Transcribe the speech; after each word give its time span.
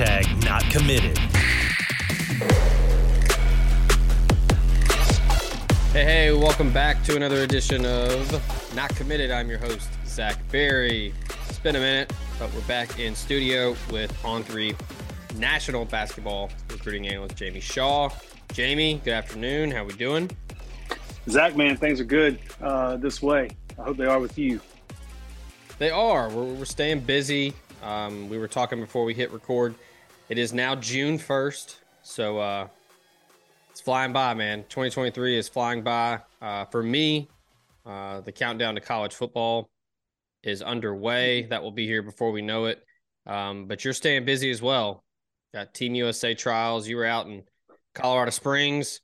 Hashtag 0.00 0.44
not 0.46 0.62
committed. 0.70 1.18
Hey, 5.92 6.04
hey, 6.04 6.32
welcome 6.32 6.72
back 6.72 7.04
to 7.04 7.16
another 7.16 7.42
edition 7.42 7.84
of 7.84 8.74
Not 8.74 8.96
Committed. 8.96 9.30
I'm 9.30 9.50
your 9.50 9.58
host, 9.58 9.90
Zach 10.06 10.38
Berry. 10.50 11.12
It's 11.50 11.58
been 11.58 11.76
a 11.76 11.80
minute, 11.80 12.14
but 12.38 12.50
we're 12.54 12.62
back 12.62 12.98
in 12.98 13.14
studio 13.14 13.76
with 13.90 14.10
On3 14.22 14.74
National 15.36 15.84
Basketball 15.84 16.48
Recruiting 16.70 17.06
Analyst 17.08 17.36
Jamie 17.36 17.60
Shaw. 17.60 18.08
Jamie, 18.54 19.02
good 19.04 19.12
afternoon. 19.12 19.70
How 19.70 19.84
we 19.84 19.92
doing? 19.92 20.30
Zach, 21.28 21.56
man, 21.56 21.76
things 21.76 22.00
are 22.00 22.04
good 22.04 22.38
uh, 22.62 22.96
this 22.96 23.20
way. 23.20 23.50
I 23.78 23.82
hope 23.82 23.98
they 23.98 24.06
are 24.06 24.18
with 24.18 24.38
you. 24.38 24.62
They 25.78 25.90
are. 25.90 26.30
We're, 26.30 26.44
we're 26.44 26.64
staying 26.64 27.00
busy. 27.00 27.52
Um, 27.82 28.30
we 28.30 28.38
were 28.38 28.48
talking 28.48 28.80
before 28.80 29.04
we 29.04 29.12
hit 29.12 29.30
record. 29.30 29.74
It 30.30 30.38
is 30.38 30.52
now 30.54 30.76
June 30.76 31.18
1st. 31.18 31.74
So 32.02 32.38
uh, 32.38 32.68
it's 33.68 33.80
flying 33.80 34.12
by, 34.12 34.32
man. 34.32 34.60
2023 34.68 35.36
is 35.36 35.48
flying 35.48 35.82
by. 35.82 36.20
Uh, 36.40 36.66
for 36.66 36.84
me, 36.84 37.28
uh, 37.84 38.20
the 38.20 38.30
countdown 38.30 38.76
to 38.76 38.80
college 38.80 39.12
football 39.12 39.68
is 40.44 40.62
underway. 40.62 41.42
That 41.46 41.60
will 41.60 41.72
be 41.72 41.84
here 41.84 42.00
before 42.00 42.30
we 42.30 42.42
know 42.42 42.66
it. 42.66 42.86
Um, 43.26 43.66
but 43.66 43.84
you're 43.84 43.92
staying 43.92 44.24
busy 44.24 44.52
as 44.52 44.62
well. 44.62 45.02
Got 45.52 45.74
Team 45.74 45.96
USA 45.96 46.32
trials. 46.32 46.86
You 46.86 46.96
were 46.96 47.06
out 47.06 47.26
in 47.26 47.42
Colorado 47.96 48.30
Springs 48.30 49.00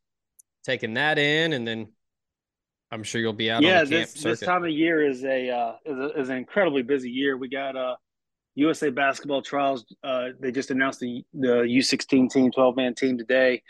taking 0.64 0.94
that 0.94 1.18
in, 1.18 1.54
and 1.54 1.66
then 1.66 1.88
I'm 2.92 3.02
sure 3.02 3.20
you'll 3.20 3.32
be 3.32 3.50
out 3.50 3.62
yeah, 3.62 3.80
on 3.80 3.86
the 3.86 3.96
camp 3.96 4.10
this 4.10 4.22
this 4.22 4.40
time 4.40 4.62
of 4.62 4.70
year 4.70 5.04
is 5.04 5.24
a, 5.24 5.50
uh, 5.50 5.72
is 5.84 5.98
a 5.98 6.20
is 6.20 6.28
an 6.28 6.36
incredibly 6.36 6.82
busy 6.82 7.10
year. 7.10 7.36
We 7.36 7.48
got 7.48 7.74
uh, 7.76 7.96
USA 8.56 8.90
basketball 8.90 9.42
trials. 9.42 9.84
Uh, 10.02 10.28
they 10.40 10.50
just 10.50 10.70
announced 10.70 10.98
the 10.98 11.24
the 11.32 11.62
U16 11.62 12.30
team, 12.30 12.50
12 12.50 12.76
man 12.76 12.94
team 12.94 13.16
today. 13.16 13.62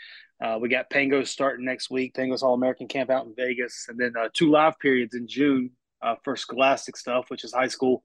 Uh, 0.43 0.57
we 0.59 0.69
got 0.69 0.89
Pangos 0.89 1.27
starting 1.27 1.65
next 1.65 1.89
week. 1.89 2.15
Pangos 2.15 2.41
All 2.41 2.53
American 2.53 2.87
camp 2.87 3.09
out 3.09 3.25
in 3.25 3.33
Vegas, 3.35 3.87
and 3.89 3.99
then 3.99 4.13
uh, 4.19 4.29
two 4.33 4.49
live 4.49 4.79
periods 4.79 5.13
in 5.13 5.27
June 5.27 5.71
uh, 6.01 6.15
for 6.23 6.35
Scholastic 6.35 6.95
stuff, 6.95 7.25
which 7.29 7.43
is 7.43 7.53
high 7.53 7.67
school 7.67 8.03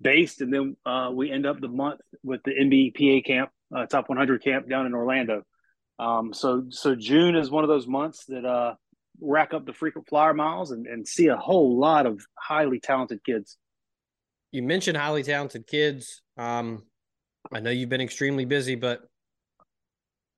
based, 0.00 0.40
and 0.40 0.52
then 0.52 0.76
uh, 0.86 1.10
we 1.12 1.30
end 1.30 1.46
up 1.46 1.60
the 1.60 1.68
month 1.68 2.00
with 2.22 2.42
the 2.44 2.52
NBPA 2.52 3.24
camp, 3.24 3.50
uh, 3.74 3.86
Top 3.86 4.08
100 4.08 4.42
camp 4.42 4.68
down 4.68 4.86
in 4.86 4.94
Orlando. 4.94 5.42
Um, 5.98 6.32
so 6.32 6.66
so 6.70 6.94
June 6.94 7.34
is 7.34 7.50
one 7.50 7.64
of 7.64 7.68
those 7.68 7.86
months 7.86 8.24
that 8.26 8.76
rack 9.20 9.52
up 9.52 9.66
the 9.66 9.72
frequent 9.72 10.08
flyer 10.08 10.32
miles 10.32 10.70
and, 10.70 10.86
and 10.86 11.06
see 11.06 11.26
a 11.26 11.36
whole 11.36 11.78
lot 11.78 12.06
of 12.06 12.24
highly 12.38 12.80
talented 12.80 13.22
kids. 13.24 13.58
You 14.52 14.62
mentioned 14.62 14.96
highly 14.96 15.22
talented 15.22 15.66
kids. 15.66 16.22
Um, 16.36 16.82
I 17.52 17.60
know 17.60 17.70
you've 17.70 17.88
been 17.88 18.00
extremely 18.00 18.44
busy, 18.44 18.74
but 18.74 19.02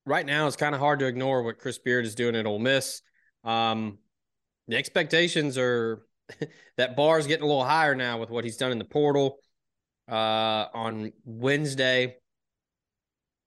right 0.06 0.26
now 0.26 0.46
it's 0.46 0.56
kind 0.56 0.74
of 0.74 0.80
hard 0.80 0.98
to 1.00 1.06
ignore 1.06 1.42
what 1.42 1.58
Chris 1.58 1.78
Beard 1.78 2.04
is 2.04 2.14
doing 2.14 2.36
at 2.36 2.46
Ole 2.46 2.58
Miss. 2.58 3.02
Um, 3.44 3.98
the 4.68 4.76
expectations 4.76 5.58
are 5.58 6.02
that 6.76 6.96
bar 6.96 7.18
is 7.18 7.26
getting 7.26 7.44
a 7.44 7.46
little 7.46 7.64
higher 7.64 7.94
now 7.94 8.18
with 8.18 8.30
what 8.30 8.44
he's 8.44 8.56
done 8.56 8.72
in 8.72 8.78
the 8.78 8.84
portal. 8.84 9.38
Uh, 10.10 10.66
on 10.74 11.12
Wednesday, 11.24 12.16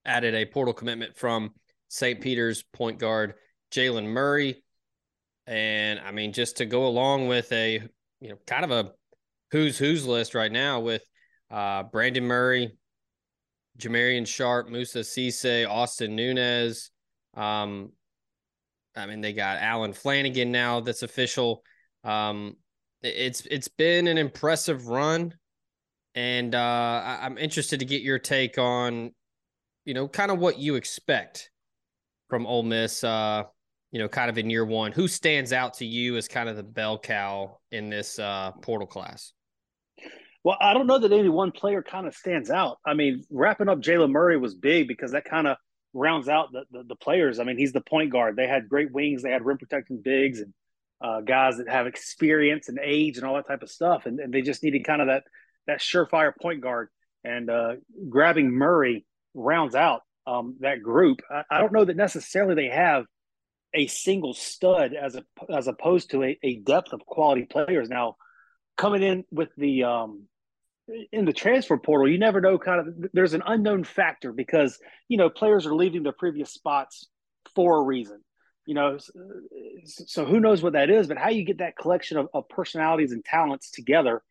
added 0.06 0.34
a 0.36 0.46
portal 0.46 0.74
commitment 0.74 1.16
from 1.16 1.53
St. 1.90 2.22
Peter's 2.22 2.64
point 2.64 2.97
guard 2.97 3.36
Jaylen 3.72 4.06
Murray, 4.06 4.64
and 5.47 6.00
I 6.00 6.12
mean 6.12 6.34
just 6.34 6.58
to 6.58 6.66
go 6.66 6.88
along 6.88 7.28
with 7.28 7.52
a 7.52 7.82
you 8.22 8.30
know 8.30 8.38
kind 8.47 8.64
of 8.64 8.72
a 8.72 8.92
who's 9.52 9.78
who's 9.78 10.06
list 10.06 10.36
right 10.36 10.52
now 10.52 10.80
with 10.80 11.04
uh, 11.52 11.84
Brandon 11.84 12.26
Murray, 12.26 12.78
Jamarion 13.78 14.28
Sharp, 14.28 14.70
Moussa 14.70 15.00
Cisse, 15.00 15.70
Austin 15.70 16.16
Nunez. 16.16 16.92
Um, 17.36 17.92
I 18.96 19.06
mean, 19.06 19.22
they 19.22 19.34
got 19.34 19.58
Allen 19.62 19.94
Flanigan 19.94 20.48
now. 20.48 20.80
That's 20.80 21.04
official. 21.04 21.64
Um, 22.04 22.56
it's 23.02 23.46
it's 23.46 23.68
been 23.68 24.08
an 24.08 24.18
impressive 24.18 24.88
run, 24.88 25.34
and 26.16 26.56
uh, 26.56 26.58
I, 27.06 27.20
I'm 27.24 27.38
interested 27.38 27.80
to 27.80 27.86
get 27.86 28.02
your 28.02 28.20
take 28.20 28.58
on, 28.58 29.12
you 29.84 29.94
know, 29.94 30.08
kind 30.08 30.32
of 30.32 30.40
what 30.40 30.58
you 30.58 30.76
expect 30.76 31.52
from 32.30 32.48
Ole 32.48 32.64
Miss. 32.64 33.04
Uh, 33.04 33.44
you 33.96 34.02
know, 34.02 34.10
kind 34.10 34.30
of 34.30 34.38
in 34.38 34.50
year 34.50 34.66
one. 34.66 34.92
Who 34.92 35.08
stands 35.08 35.54
out 35.54 35.76
to 35.76 35.86
you 35.86 36.18
as 36.18 36.28
kind 36.28 36.50
of 36.50 36.58
the 36.58 36.64
bell 36.64 37.00
cow 37.00 37.60
in 37.72 37.90
this 37.90 38.20
uh, 38.20 38.52
portal 38.62 38.86
class? 38.86 39.32
Well, 40.44 40.58
I 40.60 40.74
don't 40.74 40.86
know 40.86 41.00
that 41.00 41.14
any 41.14 41.30
one 41.30 41.54
player 41.54 41.82
kind 41.82 42.06
of 42.06 42.14
stands 42.14 42.50
out. 42.50 42.78
I 42.86 42.94
mean, 42.94 43.24
wrapping 43.30 43.70
up 43.70 43.80
Jaylen 43.80 44.12
Murray 44.12 44.38
was 44.38 44.54
big 44.54 44.90
because 44.90 45.14
that 45.14 45.24
kind 45.24 45.48
of 45.48 45.56
rounds 45.94 46.28
out 46.28 46.52
the, 46.52 46.66
the, 46.72 46.84
the 46.84 46.96
players. 46.98 47.40
I 47.40 47.46
mean, 47.46 47.58
he's 47.58 47.72
the 47.72 47.80
point 47.80 48.12
guard. 48.12 48.36
They 48.36 48.48
had 48.48 48.68
great 48.68 48.92
wings. 48.92 49.24
They 49.24 49.32
had 49.32 49.46
rim 49.46 49.58
protecting 49.58 50.02
bigs 50.04 50.42
and 50.42 50.54
uh, 51.00 51.22
guys 51.22 51.56
that 51.56 51.70
have 51.70 51.88
experience 51.88 52.68
and 52.68 52.78
age 52.84 53.16
and 53.16 53.26
all 53.26 53.36
that 53.36 53.48
type 53.48 53.64
of 53.64 53.72
stuff. 53.72 54.08
And, 54.08 54.20
and 54.20 54.34
they 54.34 54.42
just 54.42 54.62
needed 54.62 54.84
kind 54.84 55.04
of 55.04 55.08
that 55.08 55.24
that 55.68 55.80
surefire 55.80 56.34
point 56.42 56.60
guard. 56.60 56.90
And 57.24 57.50
uh, 57.50 57.76
grabbing 58.10 58.52
Murray 58.52 59.06
rounds 59.34 59.74
out 59.74 60.02
um, 60.28 60.58
that 60.60 60.84
group. 60.84 61.22
I, 61.32 61.44
I 61.50 61.60
don't 61.60 61.72
know 61.72 61.86
that 61.86 61.96
necessarily 61.96 62.56
they 62.56 62.76
have 62.76 63.06
a 63.75 63.88
single 63.88 64.34
stud 64.34 64.94
as 64.94 65.16
a, 65.16 65.24
as 65.53 65.68
opposed 65.68 66.12
to 66.12 66.24
a, 66.24 66.40
a 66.41 66.58
depth 66.58 66.94
of 66.94 67.06
quality 67.06 67.44
players. 67.44 67.90
Now, 67.90 68.16
coming 68.78 69.03
in 69.03 69.25
with 69.31 69.50
the 69.58 69.84
um, 69.84 70.24
in 71.12 71.25
the 71.25 71.34
transfer 71.34 71.78
portal, 71.78 72.09
you 72.09 72.18
never 72.18 72.41
know. 72.41 72.58
Kind 72.58 72.80
of, 72.80 73.09
there's 73.14 73.34
an 73.34 73.44
unknown 73.46 73.84
factor 73.84 74.31
because 74.31 74.80
you 75.08 75.18
know 75.18 75.30
players 75.30 75.66
are 75.66 75.75
leaving 75.75 76.03
their 76.03 76.14
previous 76.14 76.52
spots 76.52 77.08
for 77.56 77.78
a 77.78 77.84
reason. 77.84 78.22
You 78.66 78.74
know, 78.74 78.97
so 79.85 80.25
who 80.25 80.40
knows 80.40 80.64
what 80.64 80.74
that 80.74 80.90
is? 80.90 81.08
But 81.08 81.18
how 81.18 81.30
you 81.30 81.44
get 81.44 81.59
that 81.59 81.78
collection 81.78 82.18
of, 82.18 82.30
of 82.34 82.50
personalities 82.50 83.12
and 83.12 83.24
talents 83.24 83.69
together 83.69 84.24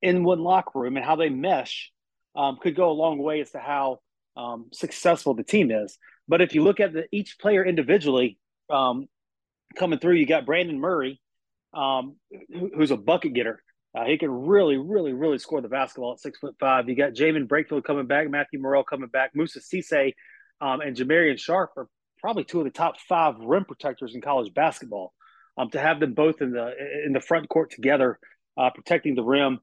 in 0.00 0.24
one 0.24 0.40
locker 0.40 0.78
room 0.78 0.96
and 0.96 1.04
how 1.04 1.16
they 1.16 1.28
mesh 1.28 1.90
um, 2.34 2.58
could 2.60 2.74
go 2.74 2.90
a 2.90 2.92
long 2.92 3.18
way 3.18 3.42
as 3.42 3.50
to 3.50 3.58
how 3.58 3.98
um, 4.36 4.68
successful 4.72 5.34
the 5.34 5.44
team 5.44 5.70
is. 5.70 5.98
But 6.26 6.40
if 6.40 6.54
you 6.54 6.62
look 6.62 6.80
at 6.80 6.94
the, 6.94 7.04
each 7.12 7.38
player 7.38 7.64
individually 7.64 8.38
um, 8.70 9.06
coming 9.76 9.98
through, 9.98 10.14
you 10.14 10.26
got 10.26 10.46
Brandon 10.46 10.78
Murray, 10.78 11.20
um, 11.74 12.16
who, 12.52 12.70
who's 12.76 12.90
a 12.90 12.96
bucket 12.96 13.34
getter. 13.34 13.62
Uh, 13.96 14.04
he 14.04 14.16
can 14.16 14.30
really, 14.30 14.78
really, 14.78 15.12
really 15.12 15.38
score 15.38 15.60
the 15.60 15.68
basketball 15.68 16.12
at 16.12 16.20
six 16.20 16.38
foot 16.38 16.54
five. 16.58 16.88
You 16.88 16.96
got 16.96 17.12
Jaemyn 17.12 17.46
Brakefield 17.46 17.84
coming 17.84 18.06
back, 18.06 18.30
Matthew 18.30 18.58
Murrell 18.58 18.84
coming 18.84 19.08
back, 19.08 19.32
Moussa 19.34 19.60
Cisse 19.60 20.14
um, 20.62 20.80
and 20.80 20.96
Jamarion 20.96 21.38
Sharp 21.38 21.72
are 21.76 21.88
probably 22.20 22.44
two 22.44 22.60
of 22.60 22.64
the 22.64 22.70
top 22.70 22.98
five 23.00 23.34
rim 23.40 23.64
protectors 23.64 24.14
in 24.14 24.20
college 24.20 24.54
basketball. 24.54 25.12
Um, 25.58 25.68
to 25.70 25.80
have 25.80 26.00
them 26.00 26.14
both 26.14 26.40
in 26.40 26.52
the 26.52 26.72
in 27.04 27.12
the 27.12 27.20
front 27.20 27.50
court 27.50 27.70
together, 27.70 28.18
uh, 28.56 28.70
protecting 28.70 29.14
the 29.14 29.22
rim, 29.22 29.60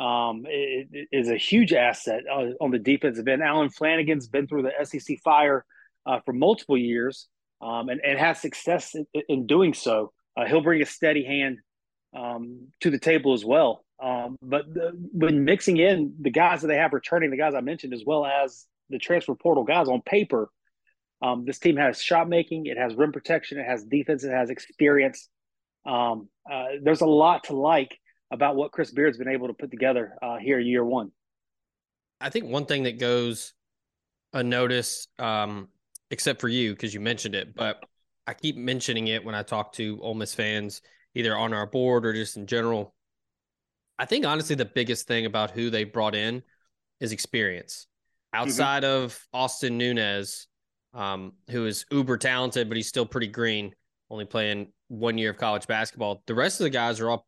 um, 0.00 0.44
it, 0.46 0.88
it 0.92 1.08
is 1.10 1.30
a 1.30 1.36
huge 1.36 1.72
asset 1.72 2.20
uh, 2.32 2.50
on 2.60 2.70
the 2.70 2.78
defensive 2.78 3.26
end. 3.26 3.42
Allen 3.42 3.70
Flanigan's 3.70 4.28
been 4.28 4.46
through 4.46 4.62
the 4.62 4.84
SEC 4.84 5.18
fire 5.24 5.64
uh, 6.06 6.20
for 6.24 6.32
multiple 6.32 6.78
years 6.78 7.26
um, 7.62 7.88
and, 7.88 8.00
and 8.04 8.18
has 8.18 8.40
success 8.40 8.94
in, 8.94 9.06
in 9.28 9.46
doing 9.46 9.72
so. 9.72 10.12
Uh, 10.36 10.46
he'll 10.46 10.62
bring 10.62 10.82
a 10.82 10.86
steady 10.86 11.24
hand 11.24 11.58
um, 12.16 12.68
to 12.80 12.90
the 12.90 12.98
table 12.98 13.32
as 13.32 13.44
well. 13.44 13.84
Um, 14.02 14.36
but 14.42 14.72
the, 14.72 14.90
when 15.12 15.44
mixing 15.44 15.76
in 15.76 16.14
the 16.20 16.30
guys 16.30 16.62
that 16.62 16.68
they 16.68 16.76
have 16.76 16.92
returning, 16.92 17.30
the 17.30 17.36
guys 17.36 17.54
I 17.54 17.60
mentioned, 17.60 17.94
as 17.94 18.02
well 18.04 18.26
as 18.26 18.66
the 18.90 18.98
transfer 18.98 19.34
portal 19.34 19.64
guys 19.64 19.88
on 19.88 20.02
paper, 20.02 20.50
um, 21.22 21.44
this 21.44 21.60
team 21.60 21.76
has 21.76 22.02
shot 22.02 22.28
making, 22.28 22.66
it 22.66 22.76
has 22.76 22.96
rim 22.96 23.12
protection, 23.12 23.58
it 23.58 23.66
has 23.66 23.84
defense, 23.84 24.24
it 24.24 24.32
has 24.32 24.50
experience. 24.50 25.28
Um, 25.86 26.28
uh, 26.50 26.64
there's 26.82 27.00
a 27.00 27.06
lot 27.06 27.44
to 27.44 27.56
like 27.56 27.96
about 28.32 28.56
what 28.56 28.72
Chris 28.72 28.90
Beard's 28.90 29.18
been 29.18 29.28
able 29.28 29.46
to 29.46 29.54
put 29.54 29.70
together 29.70 30.16
uh, 30.20 30.38
here 30.38 30.58
in 30.58 30.66
year 30.66 30.84
one. 30.84 31.12
I 32.20 32.30
think 32.30 32.46
one 32.46 32.66
thing 32.66 32.84
that 32.84 32.98
goes 32.98 33.52
unnoticed, 34.32 35.08
um, 35.20 35.68
except 36.12 36.40
for 36.40 36.48
you 36.48 36.74
because 36.74 36.94
you 36.94 37.00
mentioned 37.00 37.34
it, 37.34 37.56
but 37.56 37.82
I 38.26 38.34
keep 38.34 38.56
mentioning 38.56 39.08
it 39.08 39.24
when 39.24 39.34
I 39.34 39.42
talk 39.42 39.72
to 39.74 39.98
Ole 40.02 40.14
Miss 40.14 40.34
fans, 40.34 40.82
either 41.14 41.36
on 41.36 41.52
our 41.54 41.66
board 41.66 42.06
or 42.06 42.12
just 42.12 42.36
in 42.36 42.46
general. 42.46 42.94
I 43.98 44.04
think 44.04 44.26
honestly, 44.26 44.54
the 44.54 44.66
biggest 44.66 45.08
thing 45.08 45.26
about 45.26 45.50
who 45.50 45.70
they 45.70 45.84
brought 45.84 46.14
in 46.14 46.42
is 47.00 47.12
experience. 47.12 47.86
Outside 48.32 48.84
mm-hmm. 48.84 49.04
of 49.04 49.26
Austin 49.32 49.78
Nunez, 49.78 50.46
um, 50.94 51.32
who 51.50 51.64
is 51.66 51.86
uber 51.90 52.18
talented, 52.18 52.68
but 52.68 52.76
he's 52.76 52.88
still 52.88 53.06
pretty 53.06 53.26
green, 53.26 53.74
only 54.10 54.26
playing 54.26 54.68
one 54.88 55.16
year 55.16 55.30
of 55.30 55.38
college 55.38 55.66
basketball. 55.66 56.22
The 56.26 56.34
rest 56.34 56.60
of 56.60 56.64
the 56.64 56.70
guys 56.70 57.00
are 57.00 57.08
all 57.10 57.26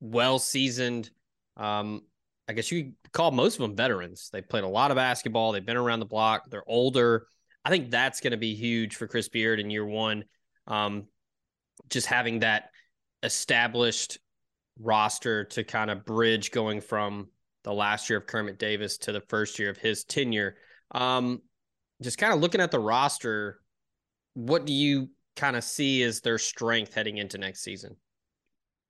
well 0.00 0.38
seasoned. 0.38 1.10
Um, 1.56 2.02
I 2.48 2.52
guess 2.52 2.70
you 2.70 2.92
call 3.12 3.32
most 3.32 3.54
of 3.56 3.62
them 3.62 3.74
veterans. 3.74 4.30
They 4.32 4.40
played 4.40 4.64
a 4.64 4.68
lot 4.68 4.92
of 4.92 4.96
basketball. 4.96 5.50
They've 5.52 5.64
been 5.64 5.76
around 5.76 6.00
the 6.00 6.06
block. 6.06 6.48
They're 6.50 6.68
older. 6.68 7.26
I 7.64 7.70
think 7.70 7.90
that's 7.90 8.20
going 8.20 8.32
to 8.32 8.36
be 8.36 8.54
huge 8.54 8.96
for 8.96 9.06
Chris 9.06 9.28
Beard 9.28 9.60
in 9.60 9.70
year 9.70 9.86
one. 9.86 10.24
Um, 10.66 11.06
just 11.88 12.06
having 12.06 12.40
that 12.40 12.70
established 13.22 14.18
roster 14.78 15.44
to 15.44 15.64
kind 15.64 15.90
of 15.90 16.04
bridge 16.04 16.50
going 16.50 16.80
from 16.80 17.28
the 17.62 17.72
last 17.72 18.10
year 18.10 18.18
of 18.18 18.26
Kermit 18.26 18.58
Davis 18.58 18.98
to 18.98 19.12
the 19.12 19.20
first 19.22 19.58
year 19.58 19.70
of 19.70 19.78
his 19.78 20.04
tenure. 20.04 20.56
Um, 20.90 21.40
just 22.02 22.18
kind 22.18 22.32
of 22.32 22.40
looking 22.40 22.60
at 22.60 22.70
the 22.70 22.78
roster, 22.78 23.60
what 24.34 24.66
do 24.66 24.72
you 24.72 25.08
kind 25.36 25.56
of 25.56 25.64
see 25.64 26.02
as 26.02 26.20
their 26.20 26.38
strength 26.38 26.94
heading 26.94 27.16
into 27.16 27.38
next 27.38 27.62
season? 27.62 27.96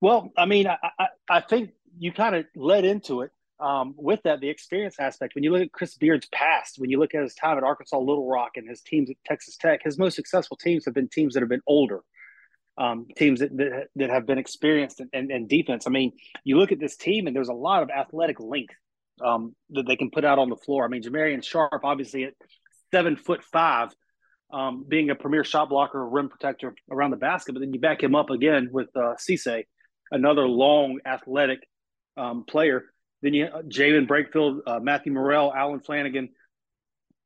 Well, 0.00 0.32
I 0.36 0.46
mean, 0.46 0.66
I, 0.66 0.76
I, 0.98 1.06
I 1.28 1.40
think 1.40 1.70
you 1.98 2.12
kind 2.12 2.34
of 2.34 2.44
led 2.56 2.84
into 2.84 3.22
it 3.22 3.30
um, 3.60 3.94
with 3.96 4.20
that, 4.24 4.40
the 4.40 4.48
experience 4.48 4.96
aspect. 4.98 5.34
When 5.34 5.44
you 5.44 5.52
look 5.52 5.62
at 5.62 5.72
Chris 5.72 5.96
Beard's 5.96 6.26
past, 6.32 6.78
when 6.78 6.90
you 6.90 6.98
look 6.98 7.14
at 7.14 7.22
his 7.22 7.34
time 7.34 7.56
at 7.56 7.64
Arkansas 7.64 7.98
Little 7.98 8.28
Rock 8.28 8.52
and 8.56 8.68
his 8.68 8.80
teams 8.80 9.10
at 9.10 9.16
Texas 9.24 9.56
Tech, 9.56 9.80
his 9.84 9.98
most 9.98 10.16
successful 10.16 10.56
teams 10.56 10.84
have 10.84 10.94
been 10.94 11.08
teams 11.08 11.34
that 11.34 11.40
have 11.40 11.48
been 11.48 11.62
older, 11.66 12.00
um, 12.78 13.06
teams 13.16 13.40
that, 13.40 13.56
that, 13.56 13.86
that 13.96 14.10
have 14.10 14.26
been 14.26 14.38
experienced 14.38 15.00
in, 15.00 15.08
in, 15.12 15.30
in, 15.30 15.46
defense. 15.46 15.86
I 15.86 15.90
mean, 15.90 16.12
you 16.42 16.58
look 16.58 16.72
at 16.72 16.80
this 16.80 16.96
team 16.96 17.26
and 17.26 17.36
there's 17.36 17.48
a 17.48 17.54
lot 17.54 17.82
of 17.82 17.90
athletic 17.90 18.40
length 18.40 18.74
um, 19.24 19.54
that 19.70 19.86
they 19.86 19.96
can 19.96 20.10
put 20.10 20.24
out 20.24 20.38
on 20.38 20.50
the 20.50 20.56
floor. 20.56 20.84
I 20.84 20.88
mean, 20.88 21.02
Jamarion 21.02 21.44
Sharp, 21.44 21.84
obviously 21.84 22.24
at 22.24 22.34
seven 22.92 23.16
foot 23.16 23.44
five, 23.44 23.94
um, 24.52 24.84
being 24.86 25.10
a 25.10 25.14
premier 25.14 25.44
shot 25.44 25.68
blocker, 25.68 26.06
rim 26.06 26.28
protector 26.28 26.74
around 26.90 27.12
the 27.12 27.16
basket, 27.16 27.52
but 27.52 27.60
then 27.60 27.72
you 27.72 27.80
back 27.80 28.02
him 28.02 28.14
up 28.14 28.30
again 28.30 28.68
with 28.72 28.88
uh, 28.96 29.14
Cisse, 29.16 29.64
another 30.10 30.46
long 30.46 30.98
athletic 31.06 31.60
um, 32.16 32.44
player. 32.44 32.84
Then 33.24 33.32
you 33.32 33.46
uh, 33.46 33.62
Jaemyn 33.62 34.06
Brakefield, 34.06 34.60
uh, 34.66 34.80
Matthew 34.80 35.10
Murrell, 35.10 35.50
Allen 35.52 35.80
Flanigan. 35.80 36.28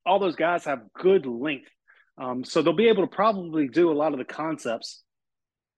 All 0.07 0.21
those 0.21 0.37
guys 0.37 0.65
have 0.65 0.93
good 0.95 1.27
length. 1.27 1.69
Um, 2.17 2.45
so 2.45 2.63
they'll 2.63 2.73
be 2.73 2.89
able 2.89 3.03
to 3.03 3.15
probably 3.15 3.67
do 3.67 3.91
a 3.91 3.95
lot 3.95 4.13
of 4.13 4.19
the 4.19 4.25
concepts 4.25 5.03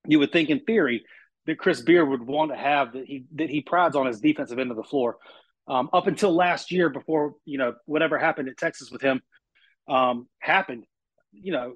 you 0.07 0.19
would 0.19 0.31
think 0.31 0.49
in 0.49 0.59
theory 0.59 1.03
that 1.47 1.57
Chris 1.57 1.81
Beard 1.81 2.07
would 2.07 2.21
want 2.21 2.51
to 2.51 2.57
have 2.57 2.93
that 2.93 3.05
he 3.05 3.25
that 3.33 3.49
he 3.49 3.61
prides 3.61 3.95
on 3.95 4.05
his 4.05 4.21
defensive 4.21 4.59
end 4.59 4.69
of 4.69 4.77
the 4.77 4.83
floor. 4.83 5.17
Um, 5.67 5.89
up 5.91 6.05
until 6.05 6.35
last 6.35 6.71
year, 6.71 6.89
before 6.89 7.33
you 7.43 7.57
know 7.57 7.73
whatever 7.85 8.19
happened 8.19 8.47
at 8.47 8.57
Texas 8.57 8.91
with 8.91 9.01
him 9.01 9.23
um, 9.89 10.27
happened, 10.39 10.85
you 11.31 11.51
know 11.51 11.73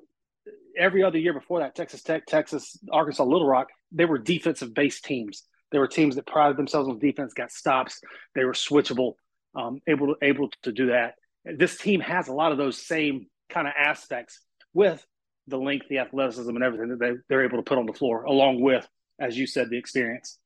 every 0.77 1.03
other 1.03 1.18
year 1.18 1.33
before 1.33 1.62
that, 1.62 1.74
Texas 1.74 2.03
Tech, 2.03 2.27
Texas, 2.27 2.77
Arkansas, 2.91 3.24
Little 3.24 3.48
Rock, 3.48 3.69
they 3.91 4.06
were 4.06 4.19
defensive 4.19 4.71
based 4.71 5.03
teams. 5.03 5.44
They 5.71 5.79
were 5.79 5.88
teams 5.88 6.15
that 6.15 6.25
prided 6.25 6.57
themselves 6.57 6.89
on 6.89 7.00
defense, 7.00 7.33
got 7.33 7.51
stops. 7.51 8.01
They 8.33 8.45
were 8.45 8.53
switchable, 8.53 9.13
um, 9.56 9.81
able 9.88 10.07
to 10.07 10.15
able 10.21 10.50
to 10.63 10.71
do 10.71 10.88
that. 10.88 11.15
This 11.44 11.77
team 11.77 12.00
has 12.01 12.27
a 12.27 12.33
lot 12.33 12.51
of 12.51 12.57
those 12.57 12.85
same 12.85 13.27
kind 13.50 13.67
of 13.67 13.73
aspects 13.77 14.41
with 14.73 15.06
the 15.47 15.57
length, 15.57 15.88
the 15.89 16.00
athleticism, 16.00 16.50
and 16.50 16.63
everything 16.63 16.89
that 16.89 17.00
they, 17.00 17.13
they're 17.29 17.45
able 17.45 17.57
to 17.57 17.63
put 17.63 17.77
on 17.77 17.85
the 17.85 17.94
floor, 17.94 18.23
along 18.23 18.62
with, 18.62 18.88
as 19.19 19.38
you 19.38 19.45
said, 19.45 19.69
the 19.69 19.77
experience. 19.77 20.39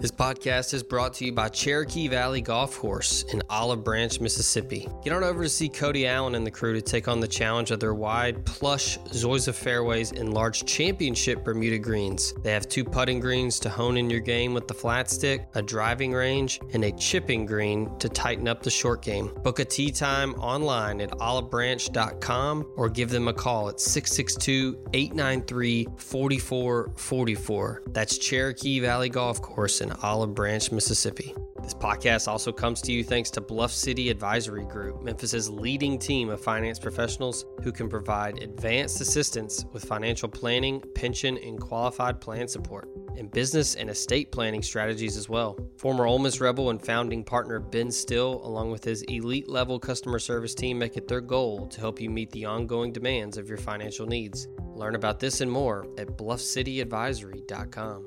This 0.00 0.10
podcast 0.10 0.72
is 0.72 0.82
brought 0.82 1.12
to 1.14 1.26
you 1.26 1.32
by 1.32 1.50
Cherokee 1.50 2.08
Valley 2.08 2.40
Golf 2.40 2.78
Course 2.78 3.22
in 3.34 3.42
Olive 3.50 3.84
Branch, 3.84 4.18
Mississippi. 4.18 4.88
Get 5.04 5.12
on 5.12 5.22
over 5.22 5.42
to 5.42 5.48
see 5.50 5.68
Cody 5.68 6.06
Allen 6.06 6.36
and 6.36 6.46
the 6.46 6.50
crew 6.50 6.72
to 6.72 6.80
take 6.80 7.06
on 7.06 7.20
the 7.20 7.28
challenge 7.28 7.70
of 7.70 7.80
their 7.80 7.92
wide, 7.92 8.46
plush 8.46 8.96
Zoysia 9.10 9.52
fairways 9.52 10.12
and 10.12 10.32
large 10.32 10.64
championship 10.64 11.44
Bermuda 11.44 11.78
greens. 11.78 12.32
They 12.42 12.50
have 12.50 12.66
two 12.66 12.82
putting 12.82 13.20
greens 13.20 13.60
to 13.60 13.68
hone 13.68 13.98
in 13.98 14.08
your 14.08 14.20
game 14.20 14.54
with 14.54 14.68
the 14.68 14.72
flat 14.72 15.10
stick, 15.10 15.46
a 15.54 15.60
driving 15.60 16.14
range, 16.14 16.60
and 16.72 16.82
a 16.82 16.92
chipping 16.92 17.44
green 17.44 17.94
to 17.98 18.08
tighten 18.08 18.48
up 18.48 18.62
the 18.62 18.70
short 18.70 19.02
game. 19.02 19.30
Book 19.42 19.58
a 19.58 19.66
tee 19.66 19.90
time 19.90 20.32
online 20.36 21.02
at 21.02 21.10
olivebranch.com 21.10 22.72
or 22.78 22.88
give 22.88 23.10
them 23.10 23.28
a 23.28 23.34
call 23.34 23.68
at 23.68 23.78
662 23.78 24.82
893 24.94 25.88
4444. 25.98 27.82
That's 27.88 28.16
Cherokee 28.16 28.80
Valley 28.80 29.10
Golf 29.10 29.42
Course 29.42 29.82
in 29.82 29.89
Olive 30.02 30.34
Branch, 30.34 30.72
Mississippi. 30.72 31.34
This 31.62 31.74
podcast 31.74 32.26
also 32.26 32.52
comes 32.52 32.80
to 32.82 32.92
you 32.92 33.04
thanks 33.04 33.30
to 33.30 33.40
Bluff 33.40 33.70
City 33.70 34.08
Advisory 34.08 34.64
Group, 34.64 35.02
Memphis's 35.02 35.50
leading 35.50 35.98
team 35.98 36.30
of 36.30 36.40
finance 36.40 36.78
professionals 36.78 37.44
who 37.62 37.70
can 37.70 37.88
provide 37.88 38.42
advanced 38.42 39.00
assistance 39.00 39.64
with 39.72 39.84
financial 39.84 40.28
planning, 40.28 40.82
pension, 40.94 41.36
and 41.38 41.60
qualified 41.60 42.20
plan 42.20 42.48
support, 42.48 42.88
and 43.16 43.30
business 43.30 43.74
and 43.74 43.90
estate 43.90 44.32
planning 44.32 44.62
strategies 44.62 45.16
as 45.16 45.28
well. 45.28 45.58
Former 45.76 46.06
Ole 46.06 46.18
Miss 46.18 46.40
Rebel 46.40 46.70
and 46.70 46.84
founding 46.84 47.22
partner 47.22 47.60
Ben 47.60 47.90
Still, 47.90 48.40
along 48.44 48.70
with 48.70 48.82
his 48.82 49.02
elite 49.02 49.48
level 49.48 49.78
customer 49.78 50.18
service 50.18 50.54
team, 50.54 50.78
make 50.78 50.96
it 50.96 51.06
their 51.08 51.20
goal 51.20 51.66
to 51.68 51.80
help 51.80 52.00
you 52.00 52.08
meet 52.08 52.30
the 52.30 52.46
ongoing 52.46 52.92
demands 52.92 53.36
of 53.36 53.48
your 53.48 53.58
financial 53.58 54.06
needs. 54.06 54.48
Learn 54.74 54.94
about 54.94 55.20
this 55.20 55.42
and 55.42 55.52
more 55.52 55.86
at 55.98 56.16
bluffcityadvisory.com. 56.16 58.06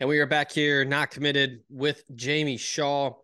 And 0.00 0.08
we 0.08 0.20
are 0.20 0.26
back 0.26 0.52
here, 0.52 0.84
not 0.84 1.10
committed 1.10 1.62
with 1.68 2.04
Jamie 2.14 2.56
Shaw. 2.56 3.14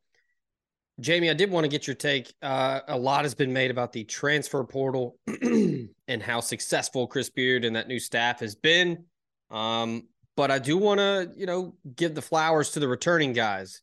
Jamie, 0.98 1.30
I 1.30 1.34
did 1.34 1.48
want 1.48 1.62
to 1.62 1.68
get 1.68 1.86
your 1.86 1.94
take. 1.94 2.34
Uh, 2.42 2.80
a 2.88 2.98
lot 2.98 3.24
has 3.24 3.34
been 3.34 3.52
made 3.52 3.70
about 3.70 3.92
the 3.92 4.02
transfer 4.02 4.64
portal 4.64 5.16
and 5.28 6.20
how 6.20 6.40
successful 6.40 7.06
Chris 7.06 7.30
Beard 7.30 7.64
and 7.64 7.76
that 7.76 7.86
new 7.86 8.00
staff 8.00 8.40
has 8.40 8.56
been. 8.56 9.04
Um, 9.52 10.08
but 10.36 10.50
I 10.50 10.58
do 10.58 10.76
want 10.76 10.98
to, 10.98 11.30
you 11.36 11.46
know, 11.46 11.76
give 11.94 12.16
the 12.16 12.22
flowers 12.22 12.70
to 12.72 12.80
the 12.80 12.88
returning 12.88 13.34
guys. 13.34 13.80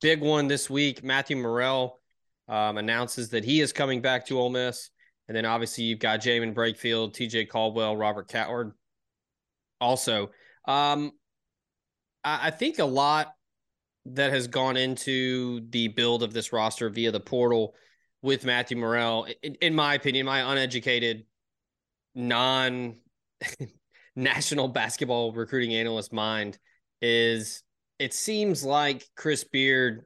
Big 0.00 0.22
one 0.22 0.48
this 0.48 0.70
week. 0.70 1.04
Matthew 1.04 1.36
Murrell 1.36 2.00
um, 2.48 2.78
announces 2.78 3.28
that 3.30 3.44
he 3.44 3.60
is 3.60 3.74
coming 3.74 4.00
back 4.00 4.24
to 4.26 4.40
Ole 4.40 4.48
Miss. 4.48 4.88
And 5.28 5.36
then 5.36 5.44
obviously 5.44 5.84
you've 5.84 5.98
got 5.98 6.20
Jaemyn 6.20 6.54
Brakefield, 6.54 7.14
TJ 7.14 7.50
Caldwell, 7.50 7.98
Robert 7.98 8.28
Cowherd. 8.28 8.72
Also, 9.78 10.30
um, 10.66 11.12
I 12.24 12.50
think 12.50 12.78
a 12.78 12.84
lot 12.84 13.34
that 14.06 14.32
has 14.32 14.46
gone 14.46 14.76
into 14.76 15.60
the 15.70 15.88
build 15.88 16.22
of 16.22 16.32
this 16.32 16.52
roster 16.52 16.88
via 16.88 17.10
the 17.10 17.20
portal 17.20 17.74
with 18.22 18.44
Matthew 18.44 18.76
Murrell, 18.76 19.26
in, 19.42 19.54
in 19.56 19.74
my 19.74 19.94
opinion, 19.94 20.26
my 20.26 20.52
uneducated, 20.52 21.24
non 22.14 22.96
national 24.16 24.68
basketball 24.68 25.32
recruiting 25.32 25.74
analyst 25.74 26.12
mind 26.12 26.58
is 27.02 27.62
it 27.98 28.14
seems 28.14 28.64
like 28.64 29.06
Chris 29.16 29.44
Beard 29.44 30.04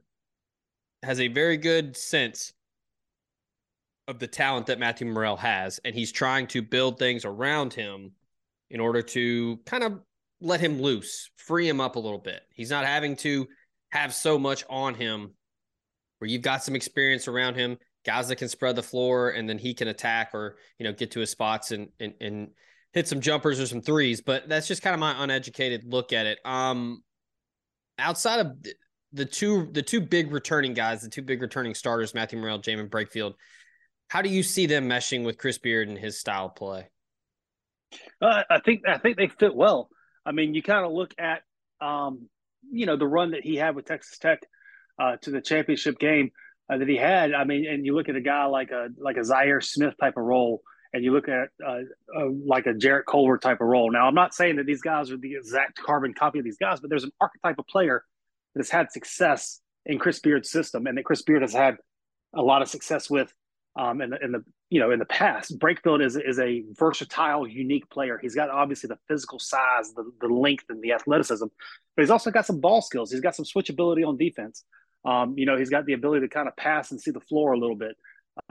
has 1.03 1.21
a 1.21 1.29
very 1.29 1.57
good 1.57 1.97
sense 1.97 2.53
of 4.09 4.19
the 4.19 4.27
talent 4.27 4.67
that 4.67 4.79
Matthew 4.79 5.07
Murrell 5.07 5.37
has, 5.37 5.79
and 5.85 5.95
he's 5.95 6.11
trying 6.11 6.47
to 6.49 6.63
build 6.63 6.99
things 6.99 7.25
around 7.25 7.75
him 7.75 8.13
in 8.71 8.81
order 8.81 9.03
to 9.03 9.59
kind 9.67 9.85
of 9.85 10.01
let 10.41 10.61
him 10.61 10.81
loose, 10.81 11.31
free 11.37 11.69
him 11.69 11.81
up 11.81 11.97
a 11.97 12.01
little 12.01 12.19
bit. 12.19 12.41
He's 12.55 12.71
not 12.71 12.85
having 12.85 13.17
to 13.17 13.47
have 13.91 14.15
so 14.15 14.39
much 14.39 14.65
on 14.69 14.95
him 14.95 15.35
where 16.19 16.29
you've 16.29 16.43
got 16.43 16.63
some 16.63 16.77
experience 16.77 17.29
around 17.29 17.55
him, 17.55 17.79
guys 18.05 18.29
that 18.29 18.37
can 18.37 18.49
spread 18.49 18.77
the 18.77 18.83
floor 18.83 19.31
and 19.31 19.49
then 19.49 19.59
he 19.59 19.75
can 19.75 19.89
attack 19.89 20.31
or, 20.35 20.57
you 20.79 20.85
know, 20.85 20.93
get 20.93 21.13
to 21.13 21.21
his 21.21 21.31
spots 21.31 21.71
and 21.71 21.89
and, 22.01 22.15
and 22.21 22.49
hit 22.93 23.09
some 23.09 23.21
jumpers 23.21 23.61
or 23.61 23.67
some 23.67 23.83
threes. 23.83 24.21
But 24.21 24.49
that's 24.49 24.69
just 24.69 24.83
kind 24.83 24.95
of 24.95 25.01
my 25.01 25.23
uneducated 25.23 25.85
look 25.85 26.13
at 26.13 26.27
it. 26.27 26.39
Um 26.45 27.03
outside 27.99 28.41
of 28.41 28.53
the 29.13 29.25
two 29.25 29.69
the 29.73 29.83
two 29.83 30.01
big 30.01 30.33
returning 30.33 30.75
guys, 30.75 31.03
the 31.03 31.09
two 31.09 31.23
big 31.23 31.43
returning 31.43 31.75
starters, 31.75 32.15
Matthew 32.15 32.39
Murrell, 32.39 32.61
Jaemyn 32.61 32.89
Brakefield, 32.89 33.35
how 34.09 34.23
do 34.23 34.29
you 34.29 34.43
see 34.43 34.67
them 34.67 34.89
meshing 34.89 35.25
with 35.25 35.39
Chris 35.39 35.59
Beard 35.59 35.89
and 35.89 35.99
his 35.99 36.19
style 36.19 36.49
play? 36.49 36.89
Uh, 38.21 38.43
I 38.51 38.61
think 38.61 38.83
I 38.87 38.99
think 38.99 39.17
they 39.17 39.29
fit 39.29 39.55
well. 39.55 39.91
I 40.29 40.33
mean, 40.33 40.55
you 40.55 40.63
kind 40.63 40.85
of 40.85 40.93
look 40.93 41.15
at 41.19 41.43
um, 41.81 42.29
you 42.71 42.85
know 42.85 42.97
the 42.97 43.07
run 43.07 43.31
that 43.31 43.43
he 43.43 43.57
had 43.57 43.75
with 43.75 43.87
Texas 43.87 44.19
Tech 44.19 44.41
uh, 45.01 45.17
to 45.23 45.31
the 45.31 45.41
championship 45.41 45.99
game 45.99 46.33
uh, 46.71 46.77
that 46.77 46.89
he 46.89 46.97
had. 46.97 47.33
I 47.33 47.45
mean, 47.45 47.67
and 47.67 47.87
you 47.87 47.95
look 47.95 48.11
at 48.11 48.17
a 48.17 48.21
guy 48.21 48.45
like 48.45 48.71
a 48.71 48.89
like 48.99 49.17
a 49.17 49.21
Zhaire 49.21 49.65
Smith 49.65 49.95
type 49.99 50.19
of 50.19 50.25
role, 50.25 50.61
and 50.93 51.03
you 51.03 51.13
look 51.13 51.29
at 51.29 51.49
uh, 51.67 51.79
like 52.47 52.67
a 52.67 52.75
Jarrett 52.75 53.07
Culver 53.07 53.39
type 53.39 53.63
of 53.63 53.69
role. 53.69 53.91
Now, 53.91 54.07
I'm 54.07 54.15
not 54.15 54.35
saying 54.35 54.57
that 54.57 54.67
these 54.67 54.83
guys 54.83 55.11
are 55.11 55.17
the 55.17 55.35
exact 55.35 55.79
carbon 55.79 56.13
copy 56.13 56.39
of 56.39 56.45
these 56.45 56.59
guys, 56.59 56.81
but 56.81 56.91
there's 56.91 57.05
an 57.05 57.13
archetype 57.21 57.59
of 57.59 57.67
player 57.67 58.05
that 58.55 58.61
has 58.61 58.71
had 58.71 58.93
success 58.93 59.61
in 59.87 59.99
Chris 59.99 60.21
Beard's 60.21 60.51
system, 60.51 60.87
and 60.87 60.99
that 60.99 61.05
Chris 61.05 61.23
Beard 61.23 61.41
has 61.41 61.55
had 61.55 61.77
a 62.35 62.43
lot 62.43 62.61
of 62.61 62.69
success 62.69 63.09
with 63.09 63.33
um, 63.77 64.01
in 64.01 64.11
the 64.11 64.25
in 64.25 64.33
the 64.33 64.45
you 64.71 64.81
know 64.81 64.91
in 64.91 64.99
the 64.99 65.05
past. 65.07 65.59
Brakefield 65.59 66.05
is 66.05 66.17
is 66.17 66.39
a 66.39 66.65
versatile, 66.73 67.47
unique 67.47 67.89
player. 67.91 68.19
He's 68.21 68.35
got 68.35 68.51
obviously 68.51 68.89
the 68.89 68.99
physical 69.09 69.39
size, 69.39 69.93
the 69.95 70.11
the 70.21 70.29
length, 70.29 70.65
and 70.69 70.83
the 70.83 70.93
athleticism, 70.93 71.47
but 71.97 72.03
he's 72.03 72.11
also 72.11 72.31
got 72.31 72.47
some 72.47 72.61
ball 72.61 72.83
skills. 72.83 73.11
He's 73.11 73.21
got 73.21 73.35
some 73.35 73.45
switchability 73.45 74.07
on 74.07 74.17
defense. 74.17 74.65
Um, 75.05 75.35
you 75.39 75.47
know, 75.47 75.57
he's 75.57 75.71
got 75.71 75.87
the 75.87 75.93
ability 75.93 76.27
to 76.27 76.29
kind 76.29 76.49
of 76.49 76.57
pass 76.57 76.91
and 76.91 77.01
see 77.01 77.13
the 77.13 77.21
floor 77.21 77.53
a 77.53 77.59
little 77.59 77.77
bit. 77.77 77.97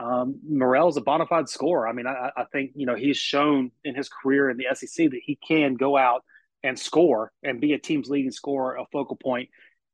Um, 0.00 0.40
Murrell's 0.50 0.96
a 0.96 1.00
bona 1.00 1.26
fide 1.26 1.48
scorer. 1.48 1.88
I 1.88 1.92
mean, 1.92 2.06
I, 2.06 2.30
I 2.36 2.44
think 2.52 2.72
you 2.74 2.86
know 2.86 2.94
he's 2.94 3.16
shown 3.16 3.70
in 3.84 3.94
his 3.94 4.08
career 4.08 4.50
in 4.50 4.56
the 4.56 4.66
SEC 4.74 5.10
that 5.10 5.20
he 5.22 5.36
can 5.36 5.74
go 5.74 5.96
out 5.96 6.24
and 6.62 6.78
score 6.78 7.32
and 7.42 7.60
be 7.60 7.72
a 7.72 7.78
team's 7.78 8.08
leading 8.08 8.30
scorer, 8.30 8.76
a 8.76 8.84
focal 8.92 9.16
point, 9.16 9.48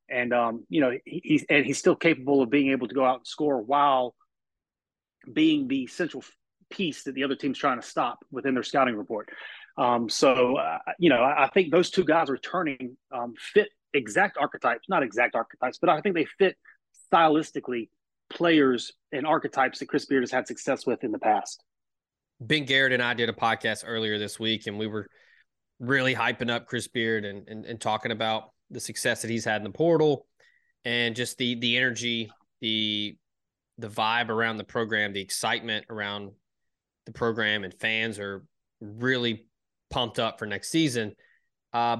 and 0.08 0.32
um, 0.32 0.64
you 0.68 0.80
know 0.80 0.92
he, 1.04 1.20
he's 1.24 1.44
and 1.48 1.64
he's 1.64 1.78
still 1.78 1.96
capable 1.96 2.42
of 2.42 2.50
being 2.50 2.70
able 2.70 2.88
to 2.88 2.94
go 2.94 3.04
out 3.04 3.18
and 3.18 3.26
score 3.26 3.60
while 3.60 4.14
being 5.32 5.68
the 5.68 5.86
central 5.86 6.24
piece 6.70 7.04
that 7.04 7.14
the 7.14 7.24
other 7.24 7.36
team's 7.36 7.58
trying 7.58 7.80
to 7.80 7.86
stop 7.86 8.24
within 8.30 8.54
their 8.54 8.62
scouting 8.62 8.96
report. 8.96 9.28
Um, 9.76 10.08
so, 10.08 10.56
uh, 10.56 10.78
you 10.98 11.10
know, 11.10 11.20
I, 11.20 11.44
I, 11.44 11.48
think 11.48 11.72
those 11.72 11.90
two 11.90 12.04
guys 12.04 12.28
returning 12.28 12.96
um, 13.12 13.34
fit 13.36 13.68
exact 13.92 14.38
archetypes, 14.38 14.88
not 14.88 15.02
exact 15.02 15.34
archetypes, 15.34 15.78
but 15.78 15.90
I 15.90 16.00
think 16.00 16.14
they 16.14 16.26
fit 16.38 16.56
stylistically 17.12 17.88
players 18.30 18.92
and 19.12 19.26
archetypes 19.26 19.80
that 19.80 19.86
Chris 19.86 20.06
Beard 20.06 20.22
has 20.22 20.30
had 20.30 20.46
success 20.46 20.86
with 20.86 21.02
in 21.02 21.12
the 21.12 21.18
past. 21.18 21.62
Ben 22.40 22.64
Garrett 22.64 22.92
and 22.92 23.02
I 23.02 23.14
did 23.14 23.28
a 23.28 23.32
podcast 23.32 23.84
earlier 23.86 24.18
this 24.18 24.38
week, 24.38 24.66
and 24.66 24.78
we 24.78 24.86
were 24.86 25.08
really 25.80 26.14
hyping 26.14 26.50
up 26.50 26.66
Chris 26.66 26.88
Beard 26.88 27.24
and, 27.24 27.48
and, 27.48 27.64
and 27.64 27.80
talking 27.80 28.12
about 28.12 28.50
the 28.70 28.80
success 28.80 29.22
that 29.22 29.30
he's 29.30 29.44
had 29.44 29.56
in 29.56 29.64
the 29.64 29.70
portal 29.70 30.26
and 30.84 31.16
just 31.16 31.38
the 31.38 31.54
the 31.56 31.76
energy, 31.76 32.30
the 32.60 33.16
the 33.78 33.88
vibe 33.88 34.28
around 34.28 34.56
the 34.56 34.64
program, 34.64 35.12
the 35.12 35.20
excitement 35.20 35.86
around 35.90 36.30
the 37.06 37.12
program, 37.12 37.64
and 37.64 37.74
fans 37.74 38.18
are 38.18 38.44
really 38.80 39.46
pumped 39.90 40.18
up 40.18 40.38
for 40.38 40.46
next 40.46 40.70
season. 40.70 41.14
Uh, 41.72 41.98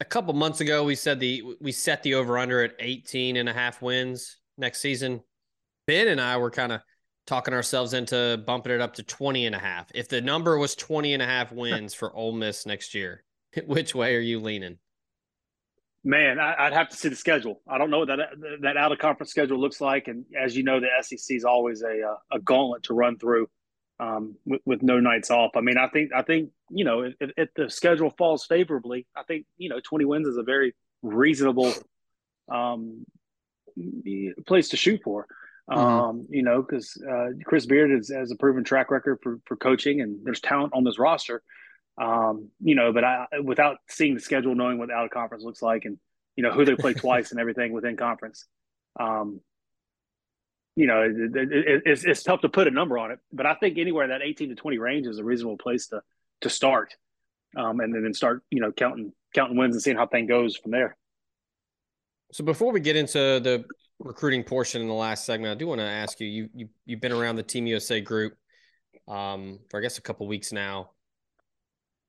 a 0.00 0.04
couple 0.04 0.34
months 0.34 0.60
ago, 0.60 0.84
we 0.84 0.94
said 0.94 1.20
the 1.20 1.42
we 1.60 1.72
set 1.72 2.02
the 2.02 2.14
over 2.14 2.38
under 2.38 2.62
at 2.62 2.74
18 2.78 3.36
and 3.36 3.48
a 3.48 3.52
half 3.52 3.80
wins 3.80 4.38
next 4.58 4.80
season. 4.80 5.20
Ben 5.86 6.08
and 6.08 6.20
I 6.20 6.36
were 6.36 6.50
kind 6.50 6.72
of 6.72 6.80
talking 7.26 7.54
ourselves 7.54 7.94
into 7.94 8.42
bumping 8.46 8.72
it 8.72 8.80
up 8.80 8.94
to 8.94 9.02
20 9.02 9.46
and 9.46 9.54
a 9.54 9.58
half. 9.58 9.90
If 9.94 10.08
the 10.08 10.20
number 10.20 10.58
was 10.58 10.74
20 10.74 11.14
and 11.14 11.22
a 11.22 11.26
half 11.26 11.52
wins 11.52 11.94
for 11.94 12.14
Ole 12.14 12.32
Miss 12.32 12.66
next 12.66 12.94
year, 12.94 13.24
which 13.66 13.94
way 13.94 14.14
are 14.16 14.20
you 14.20 14.40
leaning? 14.40 14.78
Man, 16.06 16.38
I, 16.38 16.66
would 16.66 16.72
have 16.72 16.88
to 16.90 16.96
see 16.96 17.08
the 17.08 17.16
schedule. 17.16 17.60
I 17.68 17.78
don't 17.78 17.90
know 17.90 17.98
what 17.98 18.06
that 18.06 18.20
that 18.62 18.76
out 18.76 18.92
of 18.92 18.98
conference 18.98 19.30
schedule 19.30 19.58
looks 19.58 19.80
like, 19.80 20.06
and 20.06 20.24
as 20.40 20.56
you 20.56 20.62
know, 20.62 20.78
the 20.78 20.86
SEC 21.02 21.36
is 21.36 21.44
always 21.44 21.82
a 21.82 22.00
uh, 22.00 22.36
a 22.36 22.38
gauntlet 22.38 22.84
to 22.84 22.94
run 22.94 23.18
through 23.18 23.48
um, 23.98 24.36
with, 24.46 24.60
with, 24.64 24.82
no 24.84 25.00
nights 25.00 25.32
off. 25.32 25.56
I 25.56 25.62
mean, 25.62 25.76
I 25.76 25.88
think 25.88 26.12
I 26.14 26.22
think 26.22 26.50
you 26.70 26.84
know 26.84 27.00
if, 27.00 27.14
if, 27.36 27.48
the 27.56 27.68
schedule 27.68 28.10
falls 28.16 28.46
favorably, 28.46 29.04
I 29.16 29.24
think 29.24 29.46
you 29.56 29.68
know 29.68 29.80
twenty 29.80 30.04
wins 30.04 30.28
is 30.28 30.36
a 30.36 30.44
very 30.44 30.76
reasonable 31.02 31.74
um, 32.52 33.04
place 34.46 34.68
to 34.68 34.76
shoot 34.76 35.00
for. 35.02 35.26
Mm-hmm. 35.68 35.80
Um, 35.80 36.26
you 36.30 36.44
know, 36.44 36.62
because 36.62 36.96
uh, 37.02 37.30
Chris 37.44 37.66
Beard 37.66 37.90
is, 37.90 38.12
has 38.14 38.30
a 38.30 38.36
proven 38.36 38.62
track 38.62 38.92
record 38.92 39.18
for, 39.24 39.40
for 39.44 39.56
coaching, 39.56 40.02
and 40.02 40.24
there's 40.24 40.38
talent 40.38 40.72
on 40.72 40.84
this 40.84 41.00
roster. 41.00 41.42
Um, 41.98 42.50
you 42.60 42.74
know, 42.74 42.92
but 42.92 43.04
I, 43.04 43.26
without 43.42 43.78
seeing 43.88 44.14
the 44.14 44.20
schedule, 44.20 44.54
knowing 44.54 44.78
what 44.78 44.88
the 44.88 44.94
out 44.94 45.06
of 45.06 45.10
conference 45.10 45.44
looks 45.44 45.62
like, 45.62 45.84
and 45.84 45.98
you 46.36 46.42
know 46.42 46.50
who 46.52 46.64
they 46.64 46.76
play 46.76 46.94
twice 46.94 47.30
and 47.30 47.40
everything 47.40 47.72
within 47.72 47.96
conference, 47.96 48.46
um, 49.00 49.40
you 50.76 50.86
know, 50.86 51.02
it, 51.02 51.34
it, 51.34 51.82
it's, 51.86 52.04
it's 52.04 52.22
tough 52.22 52.42
to 52.42 52.50
put 52.50 52.68
a 52.68 52.70
number 52.70 52.98
on 52.98 53.10
it. 53.10 53.18
But 53.32 53.46
I 53.46 53.54
think 53.54 53.78
anywhere 53.78 54.08
that 54.08 54.20
18 54.22 54.50
to 54.50 54.54
20 54.54 54.78
range 54.78 55.06
is 55.06 55.18
a 55.18 55.24
reasonable 55.24 55.56
place 55.56 55.88
to 55.88 56.02
to 56.42 56.50
start, 56.50 56.94
um, 57.56 57.80
and 57.80 57.94
then 57.94 58.12
start 58.12 58.42
you 58.50 58.60
know 58.60 58.72
counting 58.72 59.12
counting 59.34 59.56
wins 59.56 59.74
and 59.74 59.82
seeing 59.82 59.96
how 59.96 60.06
thing 60.06 60.26
goes 60.26 60.56
from 60.56 60.72
there. 60.72 60.96
So 62.32 62.44
before 62.44 62.72
we 62.72 62.80
get 62.80 62.96
into 62.96 63.18
the 63.18 63.64
recruiting 63.98 64.44
portion 64.44 64.82
in 64.82 64.88
the 64.88 64.94
last 64.94 65.24
segment, 65.24 65.52
I 65.52 65.54
do 65.58 65.66
want 65.66 65.80
to 65.80 65.86
ask 65.86 66.20
you 66.20 66.26
you 66.26 66.48
you 66.54 66.68
you've 66.84 67.00
been 67.00 67.12
around 67.12 67.36
the 67.36 67.42
Team 67.42 67.66
USA 67.66 68.02
group 68.02 68.34
um, 69.08 69.60
for 69.70 69.78
I 69.78 69.82
guess 69.82 69.96
a 69.96 70.02
couple 70.02 70.26
weeks 70.26 70.52
now 70.52 70.90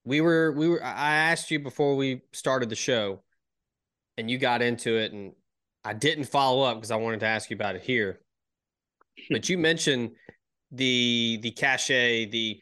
we 0.07 0.21
were 0.21 0.53
we 0.53 0.69
were 0.69 0.81
I 0.83 1.15
asked 1.15 1.51
you 1.51 1.59
before 1.59 1.97
we 1.97 2.21
started 2.31 2.69
the 2.69 2.75
show 2.75 3.23
and 4.17 4.31
you 4.31 4.37
got 4.37 4.61
into 4.61 4.97
it 4.97 5.11
and 5.11 5.33
I 5.83 5.93
didn't 5.93 6.25
follow 6.25 6.63
up 6.63 6.77
because 6.77 6.91
I 6.91 6.95
wanted 6.95 7.19
to 7.19 7.25
ask 7.25 7.49
you 7.49 7.55
about 7.55 7.75
it 7.75 7.81
here. 7.83 8.21
But 9.31 9.49
you 9.49 9.57
mentioned 9.57 10.11
the 10.71 11.39
the 11.41 11.51
cachet, 11.51 12.29
the 12.29 12.61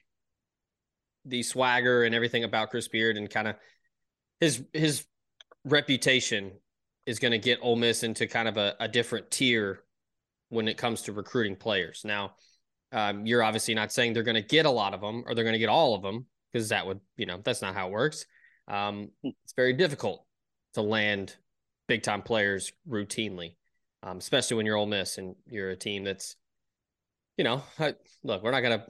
the 1.25 1.43
swagger 1.43 2.03
and 2.03 2.15
everything 2.15 2.45
about 2.45 2.69
Chris 2.71 2.87
Beard 2.87 3.17
and 3.17 3.29
kind 3.29 3.49
of 3.49 3.55
his 4.39 4.63
his 4.73 5.05
reputation 5.65 6.51
is 7.05 7.19
going 7.19 7.33
to 7.33 7.37
get 7.37 7.59
Ole 7.61 7.75
Miss 7.75 8.03
into 8.03 8.25
kind 8.25 8.47
of 8.47 8.57
a, 8.57 8.75
a 8.79 8.87
different 8.87 9.29
tier 9.29 9.83
when 10.49 10.67
it 10.67 10.77
comes 10.77 11.03
to 11.03 11.11
recruiting 11.11 11.55
players. 11.55 12.01
Now, 12.05 12.35
um, 12.91 13.25
you're 13.25 13.43
obviously 13.43 13.75
not 13.75 13.91
saying 13.91 14.13
they're 14.13 14.23
going 14.23 14.35
to 14.35 14.41
get 14.41 14.65
a 14.65 14.71
lot 14.71 14.93
of 14.93 15.01
them 15.01 15.23
or 15.27 15.35
they're 15.35 15.43
going 15.43 15.53
to 15.53 15.59
get 15.59 15.69
all 15.69 15.93
of 15.93 16.01
them, 16.01 16.25
because 16.55 16.69
that 16.69 16.87
would, 16.87 17.01
you 17.17 17.25
know, 17.25 17.41
that's 17.43 17.61
not 17.61 17.75
how 17.75 17.87
it 17.87 17.91
works. 17.91 18.25
Um, 18.69 19.09
it's 19.23 19.51
very 19.57 19.73
difficult 19.73 20.25
to 20.75 20.81
land 20.81 21.35
big 21.85 22.01
time 22.01 22.21
players 22.21 22.71
routinely, 22.89 23.55
um, 24.03 24.19
especially 24.19 24.55
when 24.55 24.65
you're 24.65 24.77
Ole 24.77 24.85
Miss 24.85 25.17
and 25.17 25.35
you're 25.47 25.71
a 25.71 25.75
team 25.75 26.05
that's, 26.05 26.37
you 27.35 27.43
know, 27.43 27.61
look, 28.23 28.41
we're 28.41 28.51
not 28.51 28.61
gonna 28.61 28.85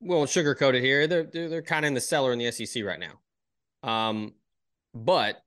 we 0.00 0.08
won't 0.08 0.28
sugarcoat 0.28 0.74
it 0.74 0.82
here. 0.82 1.06
They're 1.06 1.22
they're, 1.22 1.48
they're 1.48 1.62
kind 1.62 1.84
of 1.84 1.88
in 1.88 1.94
the 1.94 2.00
cellar 2.00 2.32
in 2.32 2.40
the 2.40 2.50
SEC 2.50 2.82
right 2.84 2.98
now. 2.98 3.88
Um, 3.88 4.34
but 4.92 5.40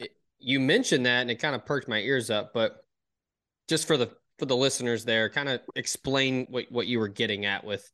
it, 0.00 0.10
you 0.40 0.58
mentioned 0.58 1.06
that 1.06 1.20
and 1.20 1.30
it 1.30 1.36
kind 1.36 1.54
of 1.54 1.64
perked 1.64 1.86
my 1.86 1.98
ears 1.98 2.30
up. 2.30 2.52
But 2.52 2.84
just 3.68 3.86
for 3.86 3.96
the 3.96 4.10
for 4.40 4.46
the 4.46 4.56
listeners 4.56 5.04
there, 5.04 5.30
kind 5.30 5.48
of 5.48 5.60
explain 5.76 6.48
what 6.50 6.64
what 6.68 6.88
you 6.88 6.98
were 6.98 7.06
getting 7.06 7.46
at 7.46 7.62
with 7.62 7.88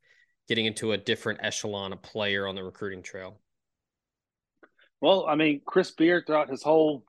getting 0.48 0.66
into 0.66 0.92
a 0.92 0.96
different 0.96 1.40
echelon 1.42 1.92
of 1.92 2.02
player 2.02 2.46
on 2.46 2.54
the 2.54 2.62
recruiting 2.62 3.02
trail? 3.02 3.38
Well, 5.00 5.26
I 5.28 5.34
mean, 5.34 5.60
Chris 5.64 5.90
Beard 5.90 6.24
throughout 6.26 6.48
his 6.48 6.62
whole 6.62 7.04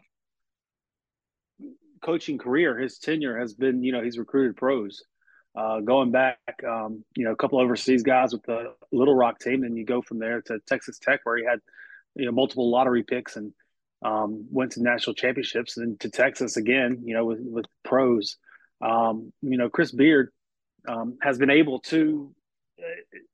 coaching 2.01 2.37
career, 2.37 2.77
his 2.77 2.97
tenure 2.97 3.39
has 3.39 3.53
been, 3.53 3.83
you 3.83 3.91
know, 3.91 4.03
he's 4.03 4.17
recruited 4.17 4.55
pros. 4.55 5.03
Uh, 5.55 5.79
going 5.79 6.11
back, 6.11 6.37
um, 6.67 7.03
you 7.15 7.25
know, 7.25 7.31
a 7.31 7.35
couple 7.35 7.59
overseas 7.59 8.03
guys 8.03 8.31
with 8.31 8.43
the 8.43 8.73
Little 8.91 9.15
Rock 9.15 9.39
team, 9.39 9.63
and 9.63 9.75
you 9.75 9.85
go 9.85 10.01
from 10.03 10.19
there 10.19 10.41
to 10.43 10.59
Texas 10.67 10.99
Tech, 10.99 11.21
where 11.23 11.37
he 11.37 11.45
had, 11.45 11.59
you 12.15 12.25
know, 12.25 12.31
multiple 12.31 12.69
lottery 12.69 13.01
picks 13.01 13.37
and 13.37 13.53
um, 14.05 14.45
went 14.51 14.73
to 14.73 14.83
national 14.83 15.15
championships, 15.15 15.77
and 15.77 15.99
to 16.01 16.11
Texas 16.11 16.57
again, 16.57 17.01
you 17.05 17.15
know, 17.15 17.25
with, 17.25 17.39
with 17.41 17.65
pros. 17.83 18.37
Um, 18.81 19.33
you 19.41 19.57
know, 19.57 19.69
Chris 19.69 19.91
Beard 19.91 20.29
um, 20.87 21.17
has 21.23 21.39
been 21.39 21.49
able 21.49 21.79
to 21.79 22.31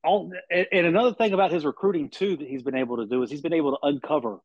all, 0.04 0.32
and 0.50 0.86
another 0.86 1.14
thing 1.14 1.34
about 1.34 1.52
his 1.52 1.66
recruiting 1.66 2.10
too 2.10 2.38
that 2.38 2.48
he's 2.48 2.64
been 2.64 2.76
able 2.76 2.98
to 2.98 3.06
do 3.06 3.24
is 3.24 3.32
he's 3.32 3.42
been 3.42 3.54
able 3.54 3.72
to 3.72 3.88
uncover 3.88 4.40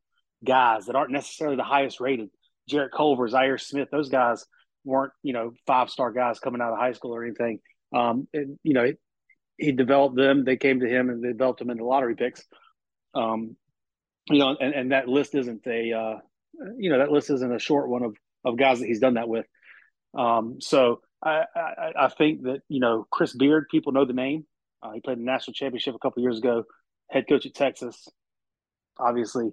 guys 0.44 0.86
that 0.86 0.96
aren't 0.96 1.10
necessarily 1.10 1.56
the 1.56 1.64
highest 1.64 2.00
rated. 2.00 2.30
Jarrett 2.68 2.92
Culver, 2.92 3.28
Zhaire 3.28 3.60
Smith, 3.60 3.88
those 3.90 4.08
guys 4.08 4.44
weren't 4.84 5.12
you 5.22 5.32
know 5.32 5.52
five 5.66 5.90
star 5.90 6.12
guys 6.12 6.38
coming 6.38 6.60
out 6.60 6.72
of 6.72 6.78
high 6.78 6.92
school 6.92 7.14
or 7.14 7.24
anything. 7.24 7.60
Um, 7.94 8.28
and, 8.34 8.58
you 8.62 8.74
know, 8.74 8.84
it, 8.84 8.98
he 9.56 9.72
developed 9.72 10.16
them. 10.16 10.44
They 10.44 10.56
came 10.56 10.80
to 10.80 10.88
him 10.88 11.08
and 11.10 11.22
they 11.22 11.28
developed 11.28 11.58
them 11.58 11.70
into 11.70 11.84
lottery 11.84 12.14
picks. 12.14 12.44
Um, 13.14 13.56
you 14.30 14.38
know, 14.38 14.56
and, 14.60 14.74
and 14.74 14.92
that 14.92 15.08
list 15.08 15.34
isn't 15.34 15.66
a 15.66 15.92
uh, 15.92 16.18
you 16.78 16.90
know 16.90 16.98
that 16.98 17.10
list 17.10 17.30
isn't 17.30 17.54
a 17.54 17.58
short 17.58 17.88
one 17.88 18.02
of 18.02 18.16
of 18.44 18.56
guys 18.56 18.80
that 18.80 18.86
he's 18.86 19.00
done 19.00 19.14
that 19.14 19.28
with. 19.28 19.46
Um, 20.16 20.58
so 20.60 21.00
I, 21.22 21.44
I, 21.54 21.92
I 22.04 22.08
think 22.08 22.42
that 22.42 22.60
you 22.68 22.80
know 22.80 23.06
Chris 23.10 23.34
Beard, 23.34 23.66
people 23.70 23.92
know 23.92 24.04
the 24.04 24.12
name. 24.12 24.46
Uh, 24.82 24.92
he 24.92 25.00
played 25.00 25.18
the 25.18 25.22
national 25.22 25.54
championship 25.54 25.94
a 25.94 25.98
couple 25.98 26.22
years 26.22 26.38
ago. 26.38 26.64
Head 27.10 27.24
coach 27.28 27.46
at 27.46 27.54
Texas. 27.54 28.08
Obviously, 28.98 29.50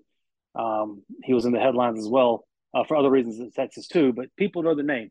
um, 0.56 1.04
he 1.24 1.34
was 1.34 1.46
in 1.46 1.52
the 1.52 1.60
headlines 1.60 2.00
as 2.00 2.08
well 2.08 2.46
uh, 2.74 2.84
for 2.84 2.98
other 2.98 3.10
reasons 3.10 3.40
at 3.40 3.54
Texas 3.54 3.88
too. 3.88 4.14
But 4.14 4.36
people 4.38 4.64
know 4.64 4.76
the 4.76 4.84
name, 4.84 5.10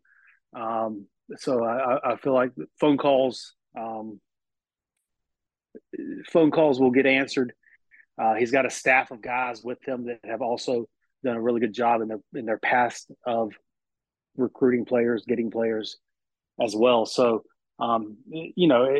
um, 0.54 1.06
so 1.36 1.64
I, 1.64 2.12
I, 2.12 2.16
feel 2.16 2.34
like 2.34 2.52
phone 2.80 2.98
calls, 2.98 3.54
um, 3.78 4.20
phone 6.30 6.50
calls 6.50 6.80
will 6.80 6.90
get 6.90 7.06
answered. 7.06 7.52
Uh, 8.20 8.34
he's 8.34 8.50
got 8.50 8.66
a 8.66 8.70
staff 8.70 9.10
of 9.10 9.22
guys 9.22 9.62
with 9.64 9.78
him 9.86 10.06
that 10.06 10.20
have 10.24 10.42
also 10.42 10.86
done 11.24 11.36
a 11.36 11.42
really 11.42 11.60
good 11.60 11.72
job 11.72 12.00
in 12.02 12.08
their 12.08 12.20
in 12.34 12.44
their 12.44 12.58
past 12.58 13.10
of 13.26 13.52
recruiting 14.36 14.84
players, 14.84 15.24
getting 15.26 15.50
players 15.50 15.96
as 16.60 16.74
well. 16.76 17.06
So, 17.06 17.44
um, 17.78 18.18
you 18.30 18.68
know, 18.68 18.94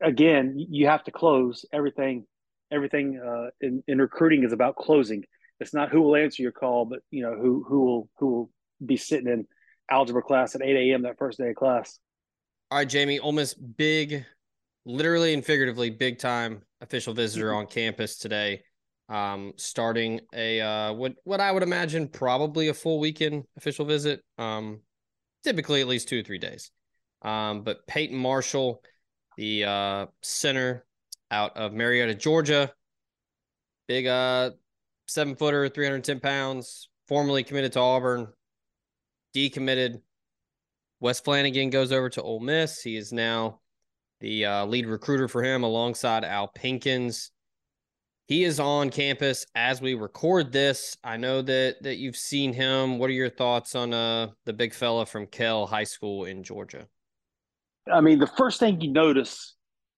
again, 0.00 0.54
you 0.56 0.86
have 0.86 1.04
to 1.04 1.10
close 1.10 1.64
everything. 1.72 2.26
Everything 2.72 3.20
uh, 3.24 3.50
in, 3.60 3.82
in 3.86 3.98
recruiting 3.98 4.44
is 4.44 4.52
about 4.52 4.76
closing. 4.76 5.24
It's 5.60 5.74
not 5.74 5.90
who 5.90 6.02
will 6.02 6.16
answer 6.16 6.42
your 6.42 6.52
call, 6.52 6.84
but 6.84 7.00
you 7.10 7.22
know 7.22 7.34
who 7.34 7.64
who 7.68 7.84
will 7.84 8.08
who 8.18 8.26
will 8.26 8.50
be 8.84 8.96
sitting 8.96 9.28
in 9.28 9.46
algebra 9.90 10.22
class 10.22 10.54
at 10.54 10.62
8 10.62 10.90
a.m. 10.90 11.02
that 11.02 11.18
first 11.18 11.38
day 11.38 11.50
of 11.50 11.56
class. 11.56 11.98
All 12.70 12.78
right, 12.78 12.88
Jamie, 12.88 13.20
Miss 13.32 13.54
big, 13.54 14.24
literally 14.84 15.34
and 15.34 15.44
figuratively, 15.44 15.90
big 15.90 16.18
time 16.18 16.62
official 16.80 17.14
visitor 17.14 17.50
Mhm. 17.50 17.56
on 17.56 17.66
campus 17.66 18.18
today. 18.18 18.64
Um, 19.08 19.52
starting 19.56 20.20
a 20.32 20.60
uh, 20.60 20.92
what 20.94 21.14
what 21.24 21.40
I 21.40 21.52
would 21.52 21.62
imagine 21.62 22.08
probably 22.08 22.68
a 22.68 22.74
full 22.74 22.98
weekend 22.98 23.44
official 23.56 23.84
visit. 23.84 24.22
Um, 24.38 24.80
typically 25.44 25.82
at 25.82 25.86
least 25.86 26.08
two 26.08 26.20
or 26.20 26.22
three 26.22 26.38
days. 26.38 26.70
Um, 27.22 27.62
but 27.62 27.86
Peyton 27.86 28.16
Marshall, 28.16 28.82
the 29.36 29.64
uh, 29.64 30.06
center 30.22 30.84
out 31.30 31.56
of 31.56 31.72
Marietta, 31.72 32.14
Georgia, 32.14 32.72
big 33.88 34.06
uh 34.06 34.50
seven 35.06 35.36
footer, 35.36 35.68
310 35.68 36.20
pounds, 36.20 36.88
formerly 37.08 37.42
committed 37.42 37.72
to 37.72 37.80
Auburn, 37.80 38.28
decommitted. 39.34 40.00
Wes 41.00 41.20
Flanigan 41.20 41.70
goes 41.70 41.92
over 41.92 42.08
to 42.10 42.22
Ole 42.22 42.40
Miss. 42.40 42.80
He 42.80 42.96
is 42.96 43.12
now 43.12 43.60
the 44.20 44.46
uh, 44.46 44.64
lead 44.64 44.86
recruiter 44.86 45.28
for 45.28 45.42
him 45.42 45.62
alongside 45.62 46.24
Al 46.24 46.48
Pinkins. 46.48 47.30
He 48.26 48.44
is 48.44 48.58
on 48.58 48.88
campus 48.88 49.44
as 49.54 49.82
we 49.82 49.92
record 49.92 50.50
this. 50.50 50.96
I 51.04 51.18
know 51.18 51.42
that 51.42 51.82
that 51.82 51.96
you've 51.96 52.16
seen 52.16 52.54
him. 52.54 52.98
What 52.98 53.10
are 53.10 53.14
your 53.14 53.28
thoughts 53.28 53.74
on 53.74 53.92
uh 53.92 54.28
the 54.46 54.54
big 54.54 54.72
fella 54.72 55.04
from 55.04 55.26
Kell 55.26 55.66
High 55.66 55.84
School 55.84 56.24
in 56.24 56.42
Georgia? 56.42 56.88
I 57.90 58.00
mean, 58.00 58.18
the 58.18 58.26
first 58.26 58.60
thing 58.60 58.80
you 58.80 58.92
notice 58.92 59.54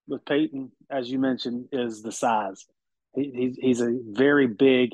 with 0.09 0.25
Peyton, 0.25 0.73
as 0.91 1.11
you 1.11 1.19
mentioned, 1.19 1.67
is 1.73 2.03
the 2.03 2.13
size. 2.13 2.67
He, 3.15 3.31
he's 3.35 3.57
he's 3.57 3.81
a 3.81 3.97
very 4.11 4.47
big 4.47 4.91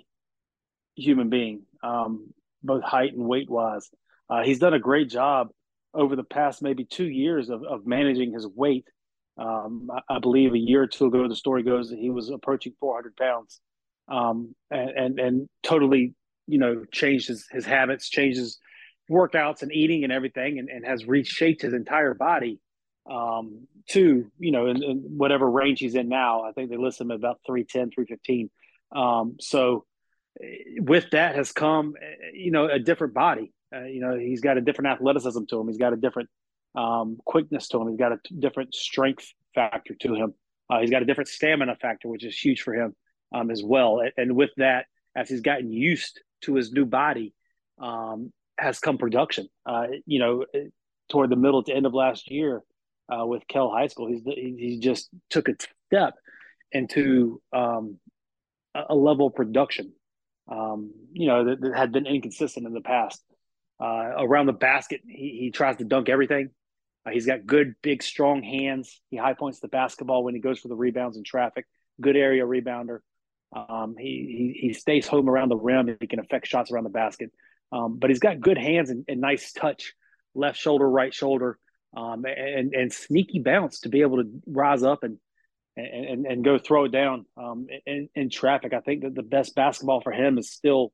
human 0.95 1.31
being, 1.31 1.63
um, 1.83 2.33
both 2.63 2.83
height 2.83 3.15
and 3.15 3.27
weight 3.27 3.49
wise. 3.49 3.89
Uh, 4.29 4.43
he's 4.43 4.59
done 4.59 4.75
a 4.75 4.79
great 4.79 5.09
job 5.11 5.49
over 5.95 6.17
the 6.17 6.25
past 6.25 6.63
maybe 6.63 6.85
two 6.85 7.09
years 7.09 7.51
of, 7.51 7.63
of 7.65 7.87
managing 7.87 8.33
his 8.33 8.47
weight. 8.47 8.87
Um, 9.39 9.91
I, 9.93 10.17
I 10.17 10.19
believe 10.19 10.53
a 10.55 10.59
year 10.59 10.83
or 10.83 10.87
two 10.87 11.07
ago, 11.07 11.27
the 11.29 11.37
story 11.37 11.63
goes 11.63 11.91
that 11.91 11.99
he 11.99 12.11
was 12.11 12.31
approaching 12.31 12.75
400 12.79 13.17
pounds, 13.17 13.61
um, 14.09 14.55
and, 14.71 14.91
and 14.91 15.21
and 15.21 15.49
totally, 15.63 16.15
you 16.47 16.59
know, 16.59 16.85
changed 16.93 17.29
his 17.29 17.47
his 17.51 17.65
habits, 17.65 18.11
changed 18.11 18.39
his 18.39 18.59
workouts 19.11 19.63
and 19.63 19.73
eating 19.73 20.05
and 20.05 20.13
everything, 20.13 20.59
and, 20.59 20.69
and 20.69 20.85
has 20.85 21.07
reshaped 21.07 21.63
his 21.63 21.73
entire 21.73 22.13
body 22.13 22.61
um, 23.11 23.67
to, 23.89 24.31
you 24.39 24.53
know, 24.53 24.67
in, 24.67 24.83
in 24.83 24.99
whatever 25.17 25.49
range 25.49 25.81
he's 25.81 25.95
in 25.95 26.09
now. 26.09 26.43
I 26.43 26.53
think 26.53 26.71
they 26.71 26.77
list 26.77 27.01
him 27.01 27.11
at 27.11 27.17
about 27.17 27.41
310, 27.47 27.91
315. 27.91 28.51
Um, 28.95 29.37
so 29.41 29.85
eh, 30.43 30.81
with 30.81 31.11
that 31.11 31.35
has 31.35 31.53
come, 31.53 31.95
eh, 32.01 32.31
you 32.35 32.51
know, 32.51 32.67
a 32.67 32.79
different 32.79 33.15
body. 33.15 33.53
Uh, 33.75 33.85
you 33.85 34.01
know, 34.01 34.17
he's 34.17 34.41
got 34.41 34.59
a 34.59 34.61
different 34.61 34.91
athleticism 34.91 35.45
to 35.49 35.61
him. 35.61 35.69
He's 35.69 35.79
got 35.79 35.93
a 35.93 35.97
different 35.97 36.29
um, 36.75 37.19
quickness 37.25 37.69
to 37.69 37.81
him. 37.81 37.89
He's 37.89 37.99
got 37.99 38.13
a 38.13 38.19
t- 38.25 38.37
different 38.39 38.75
strength 38.75 39.33
factor 39.55 39.95
to 39.95 40.15
him. 40.15 40.35
Uh, 40.71 40.81
he's 40.81 40.91
got 40.91 41.03
a 41.03 41.05
different 41.05 41.29
stamina 41.29 41.77
factor, 41.77 42.09
which 42.09 42.25
is 42.25 42.39
huge 42.39 42.63
for 42.63 42.75
him 42.75 42.95
um, 43.35 43.51
as 43.51 43.63
well. 43.63 44.01
And, 44.01 44.13
and 44.17 44.37
with 44.37 44.51
that, 44.59 44.87
as 45.17 45.29
he's 45.29 45.41
gotten 45.41 45.71
used 45.73 46.21
to 46.43 46.55
his 46.55 46.73
new 46.73 46.87
body, 46.87 47.35
um, 47.79 48.33
has 48.59 48.79
come 48.79 48.99
production. 48.99 49.49
Uh, 49.67 49.87
you 50.07 50.19
know, 50.19 50.45
eh, 50.55 50.67
toward 51.11 51.31
the 51.31 51.37
middle 51.37 51.63
to 51.63 51.75
end 51.75 51.87
of 51.87 51.95
last 51.95 52.31
year 52.31 52.63
uh, 53.13 53.27
with 53.27 53.47
Kell 53.49 53.71
High 53.71 53.89
School, 53.89 54.09
he's 54.09 54.23
he, 54.25 54.57
he 54.59 54.79
just 54.79 55.09
took 55.31 55.49
a 55.49 55.55
step 55.89 56.15
into 56.71 57.41
um, 57.53 57.99
a, 58.75 58.95
level 58.95 59.27
of 59.27 59.35
production. 59.35 59.93
Um, 60.51 60.93
you 61.13 61.27
know 61.27 61.45
that, 61.45 61.61
that 61.61 61.77
had 61.77 61.93
been 61.93 62.07
inconsistent 62.07 62.67
in 62.67 62.73
the 62.73 62.81
past. 62.81 63.23
Uh, 63.81 64.13
around 64.19 64.47
the 64.47 64.53
basket, 64.53 65.01
he, 65.07 65.39
he 65.41 65.51
tries 65.51 65.77
to 65.77 65.85
dunk 65.85 66.09
everything. 66.09 66.51
Uh, 67.05 67.11
he's 67.11 67.27
got 67.27 67.45
good, 67.45 67.75
big, 67.83 68.03
strong 68.03 68.43
hands. 68.43 69.01
He 69.11 69.17
high 69.17 69.35
points 69.35 69.61
the 69.61 69.69
basketball 69.69 70.23
when 70.25 70.35
he 70.35 70.41
goes 70.41 70.61
for 70.61 70.69
the 70.69 70.77
rebounds 70.77 71.17
in 71.17 71.25
traffic. 71.25 71.67
Good 72.01 72.17
area 72.17 72.45
rebounder. 72.45 73.01
Um, 73.55 73.97
he, 73.99 74.55
he 74.61 74.69
he 74.69 74.73
stays 74.73 75.07
home 75.07 75.29
around 75.29 75.51
the 75.51 75.57
rim. 75.57 75.97
He 76.01 76.07
can 76.07 76.21
affect 76.21 76.47
shots 76.47 76.71
around 76.71 76.85
the 76.85 76.91
basket. 76.91 77.31
Um, 77.71 77.99
but 77.99 78.11
he's 78.11 78.21
got 78.21 78.41
good 78.41 78.59
hands 78.59 78.91
and, 78.91 79.05
and 79.09 79.21
nice 79.21 79.53
touch, 79.53 79.95
left 80.35 80.59
shoulder, 80.59 80.89
right 80.89 81.13
shoulder, 81.13 81.59
um, 81.97 82.25
and 82.25 82.75
and 82.75 82.93
sneaky 82.93 83.41
bounce 83.41 83.81
to 83.81 83.89
be 83.89 84.03
able 84.03 84.23
to 84.23 84.31
rise 84.47 84.83
up 84.83 85.03
and 85.03 85.19
and 85.77 86.27
and 86.27 86.45
go 86.45 86.59
throw 86.59 86.85
it 86.85 86.93
down 86.93 87.27
um, 87.37 87.67
in, 87.87 88.09
in 88.15 88.31
traffic. 88.31 88.73
I 88.73 88.81
think 88.81 89.03
that 89.03 89.15
the 89.15 89.23
best 89.23 89.55
basketball 89.55 90.01
for 90.01 90.13
him 90.13 90.39
is 90.39 90.51
still 90.51 90.93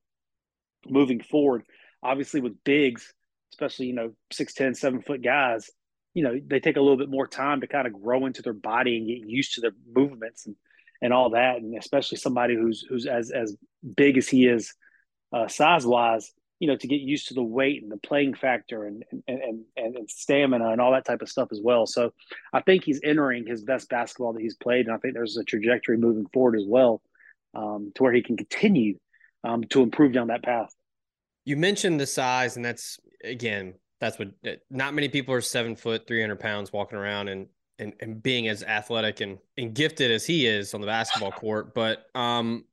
moving 0.87 1.21
forward. 1.21 1.63
Obviously, 2.03 2.41
with 2.41 2.63
bigs, 2.65 3.13
especially 3.53 3.87
you 3.87 3.95
know 3.95 4.13
six 4.33 4.55
ten, 4.55 4.75
seven 4.75 5.03
foot 5.03 5.23
guys, 5.23 5.71
you 6.15 6.23
know 6.23 6.39
they 6.45 6.61
take 6.61 6.77
a 6.77 6.81
little 6.81 6.97
bit 6.97 7.11
more 7.11 7.27
time 7.27 7.61
to 7.61 7.67
kind 7.67 7.87
of 7.87 7.93
grow 7.93 8.27
into 8.27 8.43
their 8.43 8.53
body 8.53 8.97
and 8.97 9.07
get 9.07 9.29
used 9.29 9.55
to 9.55 9.61
their 9.61 9.73
movements 9.93 10.47
and 10.47 10.57
and 11.01 11.13
all 11.13 11.31
that. 11.31 11.57
And 11.57 11.77
especially 11.77 12.19
somebody 12.19 12.55
who's 12.55 12.85
who's 12.89 13.07
as 13.07 13.31
as 13.31 13.57
big 13.97 14.17
as 14.17 14.29
he 14.29 14.47
is, 14.47 14.75
uh, 15.33 15.49
size 15.49 15.87
wise, 15.87 16.33
you 16.61 16.67
know, 16.67 16.77
to 16.77 16.87
get 16.89 17.01
used 17.01 17.29
to 17.29 17.35
the 17.35 17.43
weight 17.43 17.83
and 17.83 17.91
the 17.91 17.97
playing 17.99 18.35
factor 18.35 18.85
and 18.85 19.05
and, 19.27 19.65
and 19.77 19.97
and 19.97 20.11
stamina 20.11 20.71
and 20.71 20.81
all 20.81 20.93
that 20.93 21.05
type 21.05 21.23
of 21.23 21.29
stuff 21.29 21.49
as 21.53 21.61
well. 21.63 21.87
So 21.87 22.13
I 22.53 22.61
think 22.61 22.85
he's 22.85 23.01
entering 23.05 23.47
his 23.47 23.63
best 23.63 23.89
basketball 23.89 24.33
that 24.33 24.43
he's 24.43 24.57
played, 24.57 24.87
and 24.87 24.95
I 24.95 24.99
think 24.99 25.15
there's 25.15 25.37
a 25.37 25.45
trajectory 25.45 25.97
moving 25.97 26.27
forward 26.33 26.57
as 26.57 26.67
well, 26.67 27.01
um, 27.55 27.93
to 27.95 28.03
where 28.03 28.13
he 28.13 28.23
can 28.23 28.37
continue 28.37 28.99
um, 29.45 29.65
to 29.65 29.83
improve 29.83 30.13
down 30.13 30.29
that 30.29 30.43
path. 30.43 30.75
You 31.45 31.57
mentioned 31.57 32.01
the 32.01 32.07
size, 32.07 32.57
and 32.57 32.65
that's 32.65 32.99
again, 33.25 33.75
that's 34.01 34.19
what 34.19 34.29
not 34.71 34.95
many 34.95 35.09
people 35.09 35.35
are 35.35 35.41
seven 35.41 35.77
foot, 35.77 36.07
three 36.07 36.21
hundred 36.21 36.41
pounds 36.41 36.73
walking 36.73 36.99
around 36.99 37.29
and 37.29 37.47
and 37.79 37.95
and 38.01 38.23
being 38.23 38.49
as 38.49 38.63
athletic 38.65 39.21
and 39.21 39.39
and 39.57 39.75
gifted 39.75 40.11
as 40.11 40.27
he 40.27 40.47
is 40.47 40.75
on 40.75 40.81
the 40.81 40.87
basketball 40.87 41.33
court. 41.33 41.75
But 41.75 42.05
um, 42.15 42.65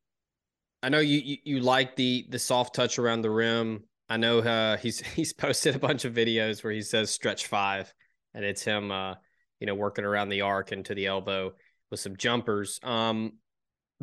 I 0.85 0.89
know 0.89 0.99
you 0.99 1.17
you, 1.17 1.37
you 1.43 1.59
like 1.61 1.95
the 1.95 2.27
the 2.29 2.37
soft 2.37 2.75
touch 2.75 2.99
around 2.99 3.23
the 3.23 3.31
rim. 3.31 3.85
I 4.07 4.17
know 4.17 4.39
uh, 4.39 4.77
he's 4.77 4.99
he's 5.15 5.33
posted 5.33 5.75
a 5.75 5.79
bunch 5.79 6.05
of 6.05 6.13
videos 6.13 6.63
where 6.63 6.71
he 6.71 6.83
says 6.83 7.09
stretch 7.09 7.47
five, 7.47 7.91
and 8.35 8.45
it's 8.45 8.61
him, 8.61 8.91
uh, 8.91 9.15
you 9.59 9.65
know, 9.65 9.73
working 9.73 10.05
around 10.05 10.29
the 10.29 10.41
arc 10.41 10.71
and 10.71 10.85
to 10.85 10.93
the 10.93 11.07
elbow 11.07 11.53
with 11.89 11.99
some 11.99 12.15
jumpers. 12.15 12.79
Um, 12.83 13.33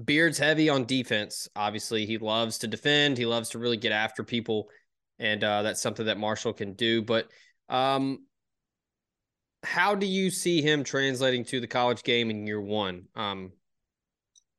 Beard's 0.03 0.39
heavy 0.39 0.69
on 0.71 0.85
defense. 0.85 1.49
Obviously, 1.55 2.05
he 2.05 2.19
loves 2.19 2.59
to 2.59 2.67
defend. 2.67 3.17
He 3.17 3.27
loves 3.27 3.51
to 3.51 3.61
really 3.61 3.77
get 3.77 3.93
after 3.93 4.25
people, 4.25 4.69
and 5.21 5.45
uh, 5.45 5.63
that's 5.63 5.81
something 5.81 6.07
that 6.07 6.19
Marshall 6.19 6.53
can 6.53 6.73
do. 6.73 7.01
But 7.01 7.29
um, 7.69 8.27
how 9.63 9.95
do 9.95 10.07
you 10.07 10.31
see 10.31 10.63
him 10.63 10.83
translating 10.83 11.45
to 11.45 11.61
the 11.61 11.69
college 11.69 12.03
game 12.03 12.29
in 12.29 12.45
year 12.45 12.61
one? 12.61 13.05
Um, 13.15 13.53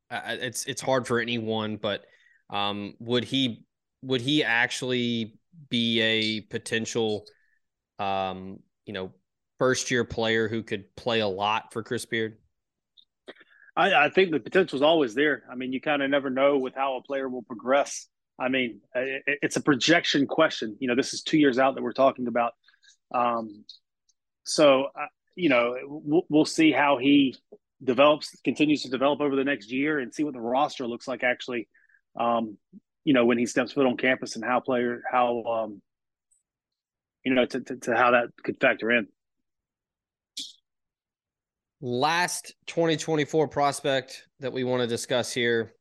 it's 0.10 0.64
it's 0.68 0.82
hard 0.82 1.06
for 1.06 1.20
anyone, 1.20 1.76
but 1.76 2.06
um, 2.50 2.96
would 3.00 3.24
he 3.24 3.66
would 4.02 4.22
he 4.22 4.44
actually 4.44 5.40
be 5.70 6.02
a 6.02 6.42
potential, 6.42 7.26
um, 8.00 8.60
you 8.86 8.94
know, 8.94 9.12
first 9.60 9.92
year 9.92 10.04
player 10.04 10.48
who 10.48 10.64
could 10.64 10.94
play 10.96 11.22
a 11.22 11.28
lot 11.28 11.72
for 11.72 11.84
Chris 11.84 12.06
Beard? 12.06 12.38
I, 13.76 14.06
I 14.06 14.10
think 14.10 14.32
the 14.32 14.40
potential 14.40 14.76
is 14.76 14.82
always 14.82 15.16
there. 15.16 15.44
I 15.52 15.56
mean, 15.56 15.74
you 15.74 15.82
kind 15.82 16.02
of 16.02 16.10
never 16.10 16.30
know 16.30 16.58
with 16.58 16.76
how 16.76 16.98
a 16.98 17.02
player 17.02 17.28
will 17.28 17.44
progress. 17.44 18.08
I 18.40 18.50
mean, 18.50 18.82
it, 18.94 19.40
it's 19.42 19.56
a 19.56 19.62
projection 19.62 20.28
question. 20.28 20.76
You 20.80 20.88
know, 20.88 20.96
this 20.96 21.14
is 21.14 21.24
two 21.24 21.38
years 21.38 21.58
out 21.58 21.76
that 21.76 21.82
we're 21.82 21.94
talking 21.94 22.28
about. 22.28 22.54
Um, 23.14 23.66
so, 24.44 24.86
uh, 25.00 25.06
you 25.36 25.50
know, 25.50 25.76
we'll, 25.86 26.26
we'll 26.30 26.46
see 26.46 26.72
how 26.72 26.98
he 26.98 27.36
develops, 27.84 28.36
continues 28.44 28.84
to 28.84 28.90
develop 28.90 29.22
over 29.22 29.36
the 29.36 29.44
next 29.44 29.72
year, 29.72 30.00
and 30.00 30.14
see 30.14 30.24
what 30.24 30.34
the 30.34 30.42
roster 30.42 30.86
looks 30.86 31.08
like. 31.08 31.24
Actually, 31.24 31.68
um, 32.20 32.58
you 33.04 33.14
know, 33.14 33.26
when 33.26 33.38
he 33.38 33.46
steps 33.46 33.74
foot 33.74 33.86
on 33.86 33.98
campus, 33.98 34.36
and 34.36 34.46
how 34.46 34.60
player, 34.60 35.02
how 35.12 35.44
um, 35.44 35.82
you 37.24 37.34
know, 37.34 37.46
to, 37.46 37.60
to, 37.62 37.76
to 37.78 37.96
how 37.96 38.12
that 38.12 38.30
could 38.44 38.60
factor 38.60 38.92
in. 38.92 39.08
Last 41.82 42.56
2024 42.68 43.48
prospect 43.48 44.28
that 44.40 44.54
we 44.54 44.64
want 44.64 44.82
to 44.82 44.88
discuss 44.88 45.34
here, 45.34 45.74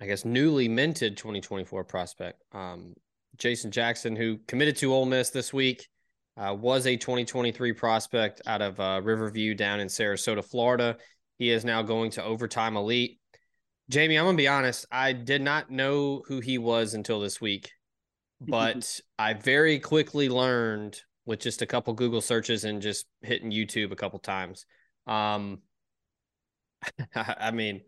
I 0.00 0.06
guess 0.06 0.24
newly 0.24 0.68
minted 0.68 1.16
2024 1.16 1.84
prospect, 1.84 2.42
um, 2.52 2.94
Jason 3.36 3.70
Jackson, 3.70 4.16
who 4.16 4.38
committed 4.46 4.76
to 4.76 4.92
Ole 4.92 5.06
Miss 5.06 5.30
this 5.30 5.52
week, 5.52 5.86
uh, 6.36 6.54
was 6.58 6.86
a 6.86 6.96
2023 6.96 7.72
prospect 7.72 8.40
out 8.46 8.62
of 8.62 8.80
uh, 8.80 9.00
Riverview 9.02 9.54
down 9.54 9.80
in 9.80 9.88
Sarasota, 9.88 10.44
Florida. 10.44 10.96
He 11.38 11.50
is 11.50 11.64
now 11.64 11.82
going 11.82 12.10
to 12.12 12.24
overtime 12.24 12.76
elite. 12.76 13.18
Jamie, 13.92 14.16
I'm 14.16 14.24
gonna 14.24 14.38
be 14.38 14.48
honest. 14.48 14.86
I 14.90 15.12
did 15.12 15.42
not 15.42 15.70
know 15.70 16.22
who 16.26 16.40
he 16.40 16.56
was 16.56 16.94
until 16.94 17.20
this 17.20 17.42
week, 17.42 17.70
but 18.40 19.00
I 19.18 19.34
very 19.34 19.78
quickly 19.78 20.30
learned 20.30 20.98
with 21.26 21.40
just 21.40 21.60
a 21.60 21.66
couple 21.66 21.92
Google 21.92 22.22
searches 22.22 22.64
and 22.64 22.80
just 22.80 23.04
hitting 23.20 23.50
YouTube 23.50 23.92
a 23.92 23.96
couple 23.96 24.18
times. 24.18 24.64
Um, 25.06 25.60
I 27.14 27.50
mean, 27.50 27.82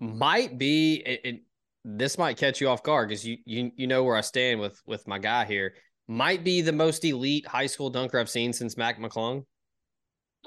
might 0.00 0.56
be 0.56 0.94
it, 1.04 1.20
it, 1.24 1.40
this 1.84 2.16
might 2.16 2.38
catch 2.38 2.62
you 2.62 2.70
off 2.70 2.82
guard 2.82 3.10
because 3.10 3.26
you 3.26 3.36
you 3.44 3.70
you 3.76 3.86
know 3.86 4.02
where 4.02 4.16
I 4.16 4.22
stand 4.22 4.60
with 4.60 4.80
with 4.86 5.06
my 5.06 5.18
guy 5.18 5.44
here. 5.44 5.74
Might 6.08 6.42
be 6.42 6.62
the 6.62 6.72
most 6.72 7.04
elite 7.04 7.46
high 7.46 7.66
school 7.66 7.90
dunker 7.90 8.18
I've 8.18 8.30
seen 8.30 8.54
since 8.54 8.78
Mac 8.78 8.98
McClung. 8.98 9.44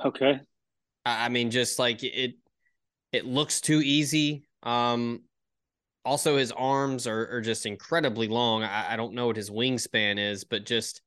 Okay. 0.03 0.39
I, 1.05 1.25
I 1.25 1.29
mean, 1.29 1.51
just 1.51 1.77
like 1.77 2.03
it, 2.03 2.33
it 3.11 3.25
looks 3.25 3.61
too 3.61 3.81
easy. 3.81 4.43
Um, 4.63 5.21
also 6.03 6.37
his 6.37 6.51
arms 6.51 7.07
are, 7.07 7.27
are 7.35 7.41
just 7.41 7.65
incredibly 7.65 8.27
long. 8.27 8.63
I, 8.63 8.93
I 8.93 8.95
don't 8.95 9.13
know 9.13 9.27
what 9.27 9.35
his 9.35 9.49
wingspan 9.49 10.17
is, 10.17 10.43
but 10.43 10.65
just 10.65 11.01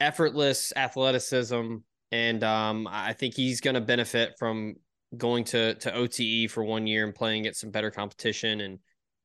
effortless 0.00 0.72
athleticism. 0.74 1.76
And 2.12 2.44
um, 2.44 2.88
I 2.90 3.12
think 3.12 3.34
he's 3.34 3.60
going 3.60 3.74
to 3.74 3.80
benefit 3.80 4.34
from 4.38 4.76
going 5.16 5.44
to 5.44 5.74
to 5.74 5.94
OTE 5.94 6.50
for 6.50 6.64
one 6.64 6.86
year 6.86 7.04
and 7.04 7.14
playing 7.14 7.46
at 7.46 7.56
some 7.56 7.70
better 7.70 7.90
competition 7.90 8.60
and 8.60 8.78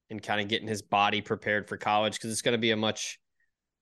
and 0.10 0.22
kind 0.22 0.42
of 0.42 0.48
getting 0.48 0.68
his 0.68 0.82
body 0.82 1.22
prepared 1.22 1.68
for 1.68 1.78
college 1.78 2.14
because 2.14 2.32
it's 2.32 2.42
going 2.42 2.54
to 2.54 2.60
be 2.60 2.72
a 2.72 2.78
much 2.78 3.20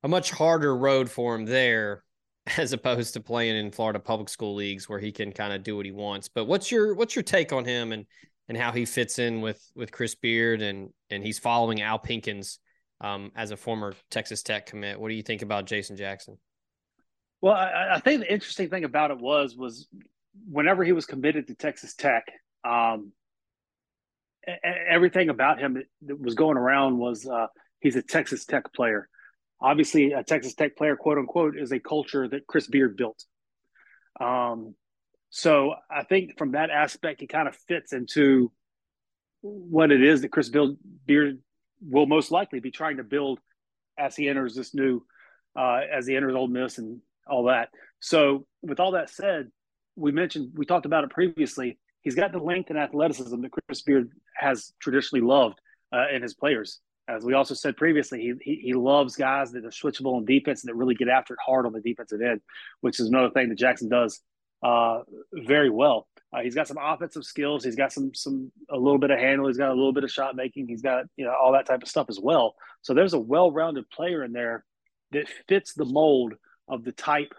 a 0.03 0.07
much 0.07 0.31
harder 0.31 0.75
road 0.75 1.09
for 1.09 1.35
him 1.35 1.45
there 1.45 2.03
as 2.57 2.73
opposed 2.73 3.13
to 3.13 3.19
playing 3.19 3.55
in 3.57 3.71
Florida 3.71 3.99
public 3.99 4.29
school 4.29 4.55
leagues 4.55 4.87
where 4.87 4.99
he 4.99 5.11
can 5.11 5.31
kind 5.31 5.53
of 5.53 5.63
do 5.63 5.75
what 5.75 5.85
he 5.85 5.91
wants. 5.91 6.27
But 6.27 6.45
what's 6.45 6.71
your 6.71 6.95
what's 6.95 7.15
your 7.15 7.23
take 7.23 7.53
on 7.53 7.65
him 7.65 7.91
and 7.91 8.05
and 8.47 8.57
how 8.57 8.71
he 8.71 8.85
fits 8.85 9.19
in 9.19 9.41
with 9.41 9.61
with 9.75 9.91
Chris 9.91 10.15
Beard 10.15 10.61
and 10.61 10.89
and 11.09 11.23
he's 11.23 11.39
following 11.39 11.81
Al 11.81 11.99
Pinkins 11.99 12.57
um, 13.01 13.31
as 13.35 13.51
a 13.51 13.57
former 13.57 13.93
Texas 14.09 14.43
Tech 14.43 14.65
commit. 14.65 14.99
What 14.99 15.09
do 15.09 15.15
you 15.15 15.23
think 15.23 15.41
about 15.41 15.65
Jason 15.65 15.95
Jackson? 15.95 16.37
Well, 17.41 17.53
I, 17.53 17.95
I 17.95 17.99
think 17.99 18.21
the 18.21 18.33
interesting 18.33 18.69
thing 18.69 18.83
about 18.83 19.11
it 19.11 19.19
was 19.19 19.55
was 19.55 19.87
whenever 20.49 20.83
he 20.83 20.91
was 20.91 21.05
committed 21.05 21.47
to 21.47 21.55
Texas 21.55 21.93
Tech, 21.95 22.25
um, 22.63 23.11
everything 24.89 25.29
about 25.29 25.59
him 25.59 25.81
that 26.01 26.19
was 26.19 26.35
going 26.35 26.57
around 26.57 26.97
was 26.97 27.25
uh, 27.25 27.47
he's 27.79 27.95
a 27.95 28.01
Texas 28.01 28.45
Tech 28.45 28.73
player. 28.73 29.07
Obviously, 29.61 30.13
a 30.13 30.23
Texas 30.23 30.53
Tech 30.53 30.77
player, 30.77 30.95
quote 30.95 31.17
unquote, 31.17 31.57
is 31.57 31.71
a 31.71 31.79
culture 31.79 32.27
that 32.27 32.47
Chris 32.47 32.67
Beard 32.67 32.95
built. 32.95 33.23
Um, 34.19 34.75
so 35.29 35.75
I 35.91 36.03
think 36.03 36.37
from 36.37 36.51
that 36.51 36.69
aspect, 36.69 37.21
he 37.21 37.27
kind 37.27 37.47
of 37.47 37.55
fits 37.67 37.93
into 37.93 38.51
what 39.41 39.91
it 39.91 40.01
is 40.01 40.21
that 40.21 40.31
Chris 40.31 40.49
Beard 41.05 41.39
will 41.81 42.05
most 42.05 42.31
likely 42.31 42.59
be 42.59 42.71
trying 42.71 42.97
to 42.97 43.03
build 43.03 43.39
as 43.97 44.15
he 44.15 44.27
enters 44.27 44.55
this 44.55 44.73
new, 44.73 45.01
uh, 45.57 45.81
as 45.91 46.07
he 46.07 46.15
enters 46.15 46.35
Ole 46.35 46.47
Miss 46.47 46.77
and 46.77 47.01
all 47.27 47.45
that. 47.45 47.69
So, 47.99 48.45
with 48.61 48.79
all 48.79 48.91
that 48.91 49.09
said, 49.09 49.49
we 49.95 50.11
mentioned 50.11 50.51
we 50.55 50.65
talked 50.65 50.85
about 50.85 51.03
it 51.03 51.09
previously. 51.09 51.77
He's 52.01 52.15
got 52.15 52.31
the 52.31 52.39
length 52.39 52.69
and 52.69 52.79
athleticism 52.79 53.41
that 53.41 53.51
Chris 53.51 53.81
Beard 53.81 54.11
has 54.35 54.73
traditionally 54.79 55.25
loved 55.25 55.59
uh, 55.93 56.05
in 56.13 56.21
his 56.21 56.33
players. 56.33 56.79
As 57.09 57.23
we 57.23 57.33
also 57.33 57.55
said 57.55 57.75
previously, 57.75 58.21
he, 58.21 58.33
he, 58.41 58.61
he 58.61 58.73
loves 58.73 59.15
guys 59.15 59.51
that 59.53 59.65
are 59.65 59.69
switchable 59.69 60.15
on 60.15 60.25
defense 60.25 60.63
and 60.63 60.69
that 60.69 60.75
really 60.75 60.93
get 60.93 61.07
after 61.07 61.33
it 61.33 61.39
hard 61.43 61.65
on 61.65 61.73
the 61.73 61.81
defensive 61.81 62.21
end, 62.21 62.41
which 62.81 62.99
is 62.99 63.07
another 63.07 63.31
thing 63.31 63.49
that 63.49 63.57
Jackson 63.57 63.89
does 63.89 64.21
uh, 64.61 64.99
very 65.33 65.69
well. 65.69 66.07
Uh, 66.31 66.41
he's 66.41 66.53
got 66.53 66.67
some 66.67 66.77
offensive 66.79 67.23
skills. 67.23 67.63
He's 67.63 67.75
got 67.75 67.91
some 67.91 68.13
some 68.13 68.51
a 68.69 68.77
little 68.77 68.99
bit 68.99 69.09
of 69.09 69.17
handle. 69.17 69.47
He's 69.47 69.57
got 69.57 69.71
a 69.71 69.73
little 69.73 69.93
bit 69.93 70.03
of 70.03 70.11
shot 70.11 70.35
making. 70.35 70.67
He's 70.67 70.83
got 70.83 71.05
you 71.17 71.25
know 71.25 71.33
all 71.33 71.53
that 71.53 71.65
type 71.65 71.81
of 71.81 71.89
stuff 71.89 72.05
as 72.09 72.19
well. 72.19 72.53
So 72.83 72.93
there's 72.93 73.13
a 73.13 73.19
well-rounded 73.19 73.89
player 73.89 74.23
in 74.23 74.31
there 74.31 74.63
that 75.11 75.27
fits 75.47 75.73
the 75.73 75.85
mold 75.85 76.33
of 76.67 76.83
the 76.83 76.91
type 76.91 77.33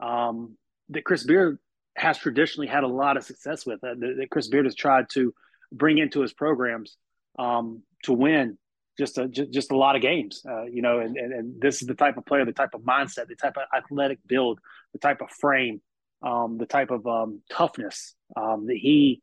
um, 0.00 0.56
that 0.88 1.04
Chris 1.04 1.24
Beard 1.24 1.58
has 1.96 2.16
traditionally 2.18 2.66
had 2.66 2.82
a 2.82 2.88
lot 2.88 3.18
of 3.18 3.24
success 3.24 3.66
with. 3.66 3.84
Uh, 3.84 3.94
that, 3.98 4.16
that, 4.18 4.30
Chris 4.30 4.48
Beard 4.48 4.64
has 4.64 4.74
tried 4.74 5.10
to 5.10 5.34
bring 5.70 5.98
into 5.98 6.22
his 6.22 6.32
programs 6.32 6.96
um, 7.38 7.82
to 8.04 8.14
win 8.14 8.56
just 8.98 9.18
a 9.18 9.28
just, 9.28 9.72
a 9.72 9.76
lot 9.76 9.96
of 9.96 10.02
games. 10.02 10.42
Uh, 10.48 10.64
you 10.64 10.82
know, 10.82 11.00
and, 11.00 11.16
and 11.16 11.32
and 11.32 11.60
this 11.60 11.82
is 11.82 11.88
the 11.88 11.94
type 11.94 12.16
of 12.16 12.24
player, 12.26 12.44
the 12.44 12.52
type 12.52 12.74
of 12.74 12.82
mindset, 12.82 13.28
the 13.28 13.34
type 13.34 13.56
of 13.56 13.64
athletic 13.76 14.18
build, 14.26 14.60
the 14.92 14.98
type 14.98 15.20
of 15.20 15.30
frame, 15.30 15.80
um, 16.22 16.58
the 16.58 16.66
type 16.66 16.90
of 16.90 17.06
um, 17.06 17.40
toughness 17.50 18.14
um, 18.36 18.66
that 18.66 18.76
he 18.76 19.20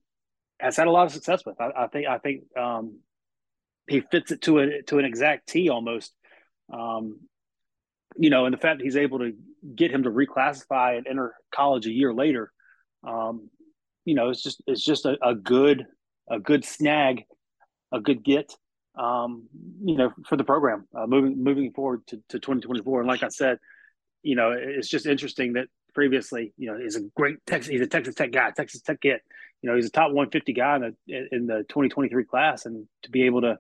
has 0.60 0.78
had 0.78 0.88
a 0.88 0.92
lot 0.92 1.06
of 1.06 1.12
success 1.12 1.46
with. 1.46 1.60
I, 1.60 1.72
I 1.76 1.88
think 1.88 2.08
I 2.08 2.18
think 2.18 2.44
um, 2.58 3.00
he 3.88 4.02
fits 4.02 4.32
it 4.32 4.42
to 4.44 4.60
a 4.60 4.82
to 4.84 5.00
an 5.00 5.06
exact 5.06 5.48
T 5.48 5.70
almost. 5.70 6.14
Um, 6.72 7.20
you 8.18 8.30
know, 8.30 8.46
and 8.46 8.54
the 8.54 8.58
fact 8.58 8.80
that 8.80 8.84
he's 8.84 8.98
able 8.98 9.20
to 9.20 9.34
get 9.76 9.92
him 9.92 10.04
to 10.04 10.10
reclassify 10.10 10.98
and 10.98 11.08
enter 11.08 11.34
college 11.54 11.88
a 11.88 11.92
year 11.92 12.14
later, 12.14 12.52
um, 13.08 13.50
you 14.06 14.16
know, 14.16 14.30
it's 14.30 14.44
just 14.44 14.62
it's 14.68 14.84
just 14.84 15.06
a, 15.06 15.18
a 15.24 15.34
good 15.34 15.86
a 16.30 16.40
good 16.40 16.64
snag, 16.66 17.24
a 17.92 18.00
good 18.00 18.24
get, 18.24 18.54
um, 18.96 19.48
you 19.84 19.96
know, 19.96 20.12
for 20.28 20.36
the 20.36 20.44
program 20.44 20.88
uh, 20.96 21.08
moving 21.08 21.44
moving 21.44 21.72
forward 21.72 22.06
to, 22.08 22.18
to 22.30 22.40
2024. 22.40 23.02
And 23.02 23.08
like 23.08 23.24
I 23.24 23.30
said, 23.30 23.58
you 24.24 24.36
know, 24.36 24.52
it's 24.52 24.90
just 24.90 25.06
interesting 25.06 25.54
that 25.54 25.68
previously, 25.94 26.54
you 26.58 26.72
know, 26.72 26.78
he's 26.78 26.96
a 26.96 27.02
great 27.16 27.38
Texas, 27.46 27.72
he's 27.72 27.82
a 27.82 27.88
Texas 27.88 28.16
Tech 28.16 28.32
guy, 28.32 28.52
Texas 28.52 28.82
Tech 28.82 29.02
kid. 29.02 29.20
You 29.62 29.70
know, 29.70 29.76
he's 29.76 29.86
a 29.86 29.92
top 29.92 30.08
150 30.08 30.54
guy 30.54 30.76
in 30.76 30.82
the 30.82 31.28
in 31.32 31.48
the 31.48 31.64
2023 31.70 32.24
class, 32.26 32.66
and 32.66 32.88
to 33.04 33.12
be 33.12 33.24
able 33.24 33.42
to 33.42 33.60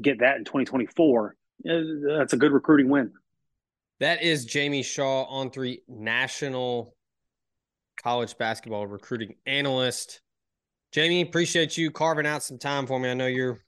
get 0.00 0.20
that 0.20 0.36
in 0.36 0.44
2024, 0.44 1.36
that's 1.64 2.32
a 2.32 2.36
good 2.36 2.52
recruiting 2.52 2.88
win. 2.88 3.12
That 4.00 4.22
is 4.22 4.44
Jamie 4.44 4.82
Shaw 4.82 5.24
on 5.24 5.50
three 5.50 5.82
national 5.88 6.94
college 8.02 8.36
basketball 8.38 8.86
recruiting 8.86 9.34
analyst. 9.46 10.20
Jamie, 10.92 11.22
appreciate 11.22 11.76
you 11.76 11.90
carving 11.90 12.26
out 12.26 12.42
some 12.42 12.58
time 12.58 12.86
for 12.86 12.98
me. 12.98 13.10
I 13.10 13.14
know 13.14 13.26
you're 13.26 13.60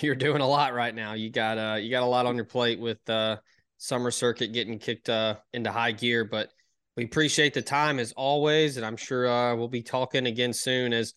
you're 0.00 0.14
doing 0.14 0.40
a 0.40 0.48
lot 0.48 0.74
right 0.74 0.94
now. 0.94 1.14
You 1.14 1.30
got 1.30 1.58
uh 1.58 1.76
you 1.76 1.90
got 1.90 2.02
a 2.02 2.06
lot 2.06 2.26
on 2.26 2.36
your 2.36 2.44
plate 2.44 2.78
with 2.78 2.98
uh 3.08 3.36
summer 3.78 4.10
circuit 4.10 4.52
getting 4.52 4.78
kicked 4.78 5.08
uh 5.08 5.36
into 5.52 5.70
high 5.70 5.92
gear, 5.92 6.24
but 6.24 6.50
we 6.96 7.04
appreciate 7.04 7.54
the 7.54 7.62
time 7.62 7.98
as 7.98 8.12
always, 8.12 8.76
and 8.76 8.84
I'm 8.84 8.96
sure 8.96 9.28
uh 9.28 9.54
we'll 9.56 9.68
be 9.68 9.82
talking 9.82 10.26
again 10.26 10.52
soon 10.52 10.92
as 10.92 11.14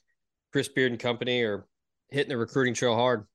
Chris 0.51 0.67
Beard 0.67 0.91
and 0.91 0.99
company 0.99 1.41
are 1.41 1.65
hitting 2.09 2.29
the 2.29 2.37
recruiting 2.37 2.73
trail 2.73 2.95
hard. 2.95 3.25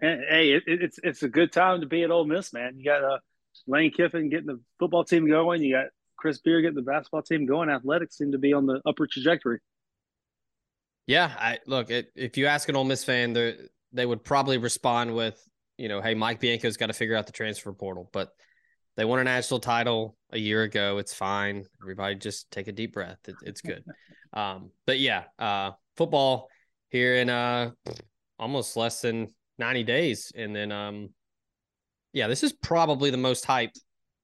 Hey, 0.00 0.52
it, 0.52 0.62
it's 0.66 0.98
it's 1.02 1.22
a 1.22 1.28
good 1.28 1.52
time 1.52 1.80
to 1.80 1.86
be 1.86 2.02
at 2.02 2.10
Ole 2.10 2.26
Miss, 2.26 2.52
man. 2.52 2.74
You 2.76 2.84
got 2.84 3.02
uh 3.02 3.18
Lane 3.66 3.92
Kiffin 3.92 4.30
getting 4.30 4.46
the 4.46 4.60
football 4.78 5.04
team 5.04 5.28
going. 5.28 5.62
You 5.62 5.74
got 5.74 5.86
Chris 6.16 6.38
Beard 6.38 6.62
getting 6.62 6.76
the 6.76 6.82
basketball 6.82 7.22
team 7.22 7.46
going. 7.46 7.68
Athletics 7.68 8.16
seem 8.16 8.32
to 8.32 8.38
be 8.38 8.52
on 8.52 8.66
the 8.66 8.80
upper 8.86 9.06
trajectory. 9.06 9.60
Yeah, 11.06 11.30
I 11.38 11.58
look. 11.66 11.90
It, 11.90 12.10
if 12.14 12.38
you 12.38 12.46
ask 12.46 12.68
an 12.68 12.76
Ole 12.76 12.84
Miss 12.84 13.04
fan, 13.04 13.32
they 13.32 13.56
they 13.94 14.04
would 14.04 14.24
probably 14.24 14.58
respond 14.58 15.14
with, 15.14 15.40
you 15.78 15.88
know, 15.88 16.00
hey, 16.00 16.14
Mike 16.14 16.40
Bianco's 16.40 16.76
got 16.76 16.86
to 16.86 16.92
figure 16.92 17.16
out 17.16 17.26
the 17.26 17.32
transfer 17.32 17.72
portal. 17.72 18.10
But 18.12 18.28
they 18.96 19.04
won 19.04 19.18
a 19.18 19.24
national 19.24 19.60
title 19.60 20.16
a 20.30 20.38
year 20.38 20.62
ago. 20.62 20.98
It's 20.98 21.14
fine. 21.14 21.64
Everybody 21.82 22.16
just 22.16 22.50
take 22.50 22.68
a 22.68 22.72
deep 22.72 22.92
breath. 22.92 23.18
It, 23.26 23.36
it's 23.42 23.60
good. 23.60 23.84
um, 24.32 24.70
but 24.86 24.98
yeah, 24.98 25.24
uh, 25.38 25.72
football 25.96 26.48
here 26.90 27.16
in 27.16 27.28
uh 27.28 27.70
almost 28.38 28.76
less 28.76 29.00
than 29.00 29.28
90 29.58 29.82
days, 29.84 30.32
and 30.36 30.54
then 30.54 30.70
um 30.70 31.08
yeah, 32.12 32.28
this 32.28 32.44
is 32.44 32.52
probably 32.52 33.10
the 33.10 33.16
most 33.16 33.44
hype 33.44 33.72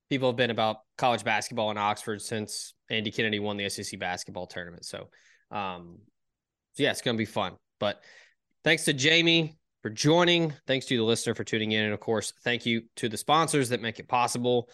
people 0.08 0.28
have 0.28 0.36
been 0.36 0.50
about 0.50 0.78
college 0.98 1.24
basketball 1.24 1.70
in 1.70 1.78
Oxford 1.78 2.20
since 2.20 2.74
Andy 2.88 3.10
Kennedy 3.10 3.38
won 3.38 3.56
the 3.56 3.68
SEC 3.68 3.98
basketball 3.98 4.46
tournament. 4.46 4.84
So, 4.84 5.08
um, 5.50 5.98
so 6.74 6.82
yeah, 6.82 6.90
it's 6.90 7.00
going 7.00 7.16
to 7.16 7.18
be 7.18 7.24
fun. 7.24 7.54
But 7.78 8.00
thanks 8.64 8.84
to 8.84 8.92
Jamie 8.92 9.56
for 9.82 9.90
joining. 9.90 10.52
Thanks 10.66 10.86
to 10.86 10.96
the 10.96 11.02
listener 11.02 11.34
for 11.34 11.44
tuning 11.44 11.72
in. 11.72 11.84
And 11.84 11.94
of 11.94 12.00
course, 12.00 12.32
thank 12.42 12.66
you 12.66 12.82
to 12.96 13.08
the 13.08 13.16
sponsors 13.16 13.70
that 13.70 13.82
make 13.82 13.98
it 13.98 14.08
possible. 14.08 14.68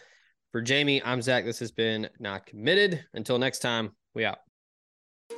For 0.51 0.61
Jamie, 0.61 1.03
I'm 1.03 1.21
Zach. 1.21 1.45
This 1.45 1.59
has 1.59 1.71
been 1.71 2.09
Not 2.19 2.45
Committed. 2.45 3.05
Until 3.13 3.37
next 3.37 3.59
time, 3.59 3.91
we 4.13 4.25
out. 4.25 4.39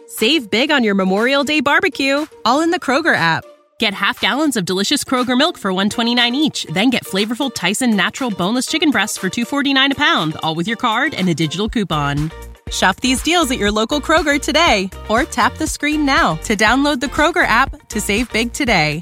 Save 0.08 0.50
big 0.50 0.72
on 0.72 0.84
your 0.84 0.96
Memorial 0.96 1.44
Day 1.44 1.60
barbecue, 1.60 2.26
all 2.46 2.62
in 2.62 2.72
the 2.72 2.80
Kroger 2.80 3.16
app. 3.16 3.44
Get 3.80 3.94
half 3.94 4.20
gallons 4.20 4.58
of 4.58 4.66
delicious 4.66 5.04
Kroger 5.04 5.38
milk 5.38 5.58
for 5.58 5.72
129 5.72 6.36
each, 6.36 6.66
then 6.66 6.90
get 6.90 7.06
flavorful 7.06 7.54
Tyson 7.54 7.96
natural 7.96 8.30
boneless 8.30 8.66
chicken 8.66 8.92
breasts 8.92 9.18
for 9.18 9.30
249 9.30 9.94
a 9.94 9.96
pound, 9.96 10.36
all 10.44 10.54
with 10.54 10.68
your 10.68 10.78
card 10.78 11.14
and 11.14 11.30
a 11.30 11.34
digital 11.34 11.70
coupon. 11.70 12.30
Shop 12.72 12.98
these 12.98 13.22
deals 13.22 13.50
at 13.52 13.58
your 13.58 13.72
local 13.72 14.00
Kroger 14.02 14.40
today 14.40 14.90
or 15.10 15.24
tap 15.24 15.58
the 15.58 15.68
screen 15.68 16.06
now 16.06 16.36
to 16.44 16.56
download 16.56 17.00
the 17.00 17.08
Kroger 17.08 17.46
app 17.48 17.88
to 17.90 18.02
save 18.02 18.32
big 18.32 18.54
today. 18.54 19.02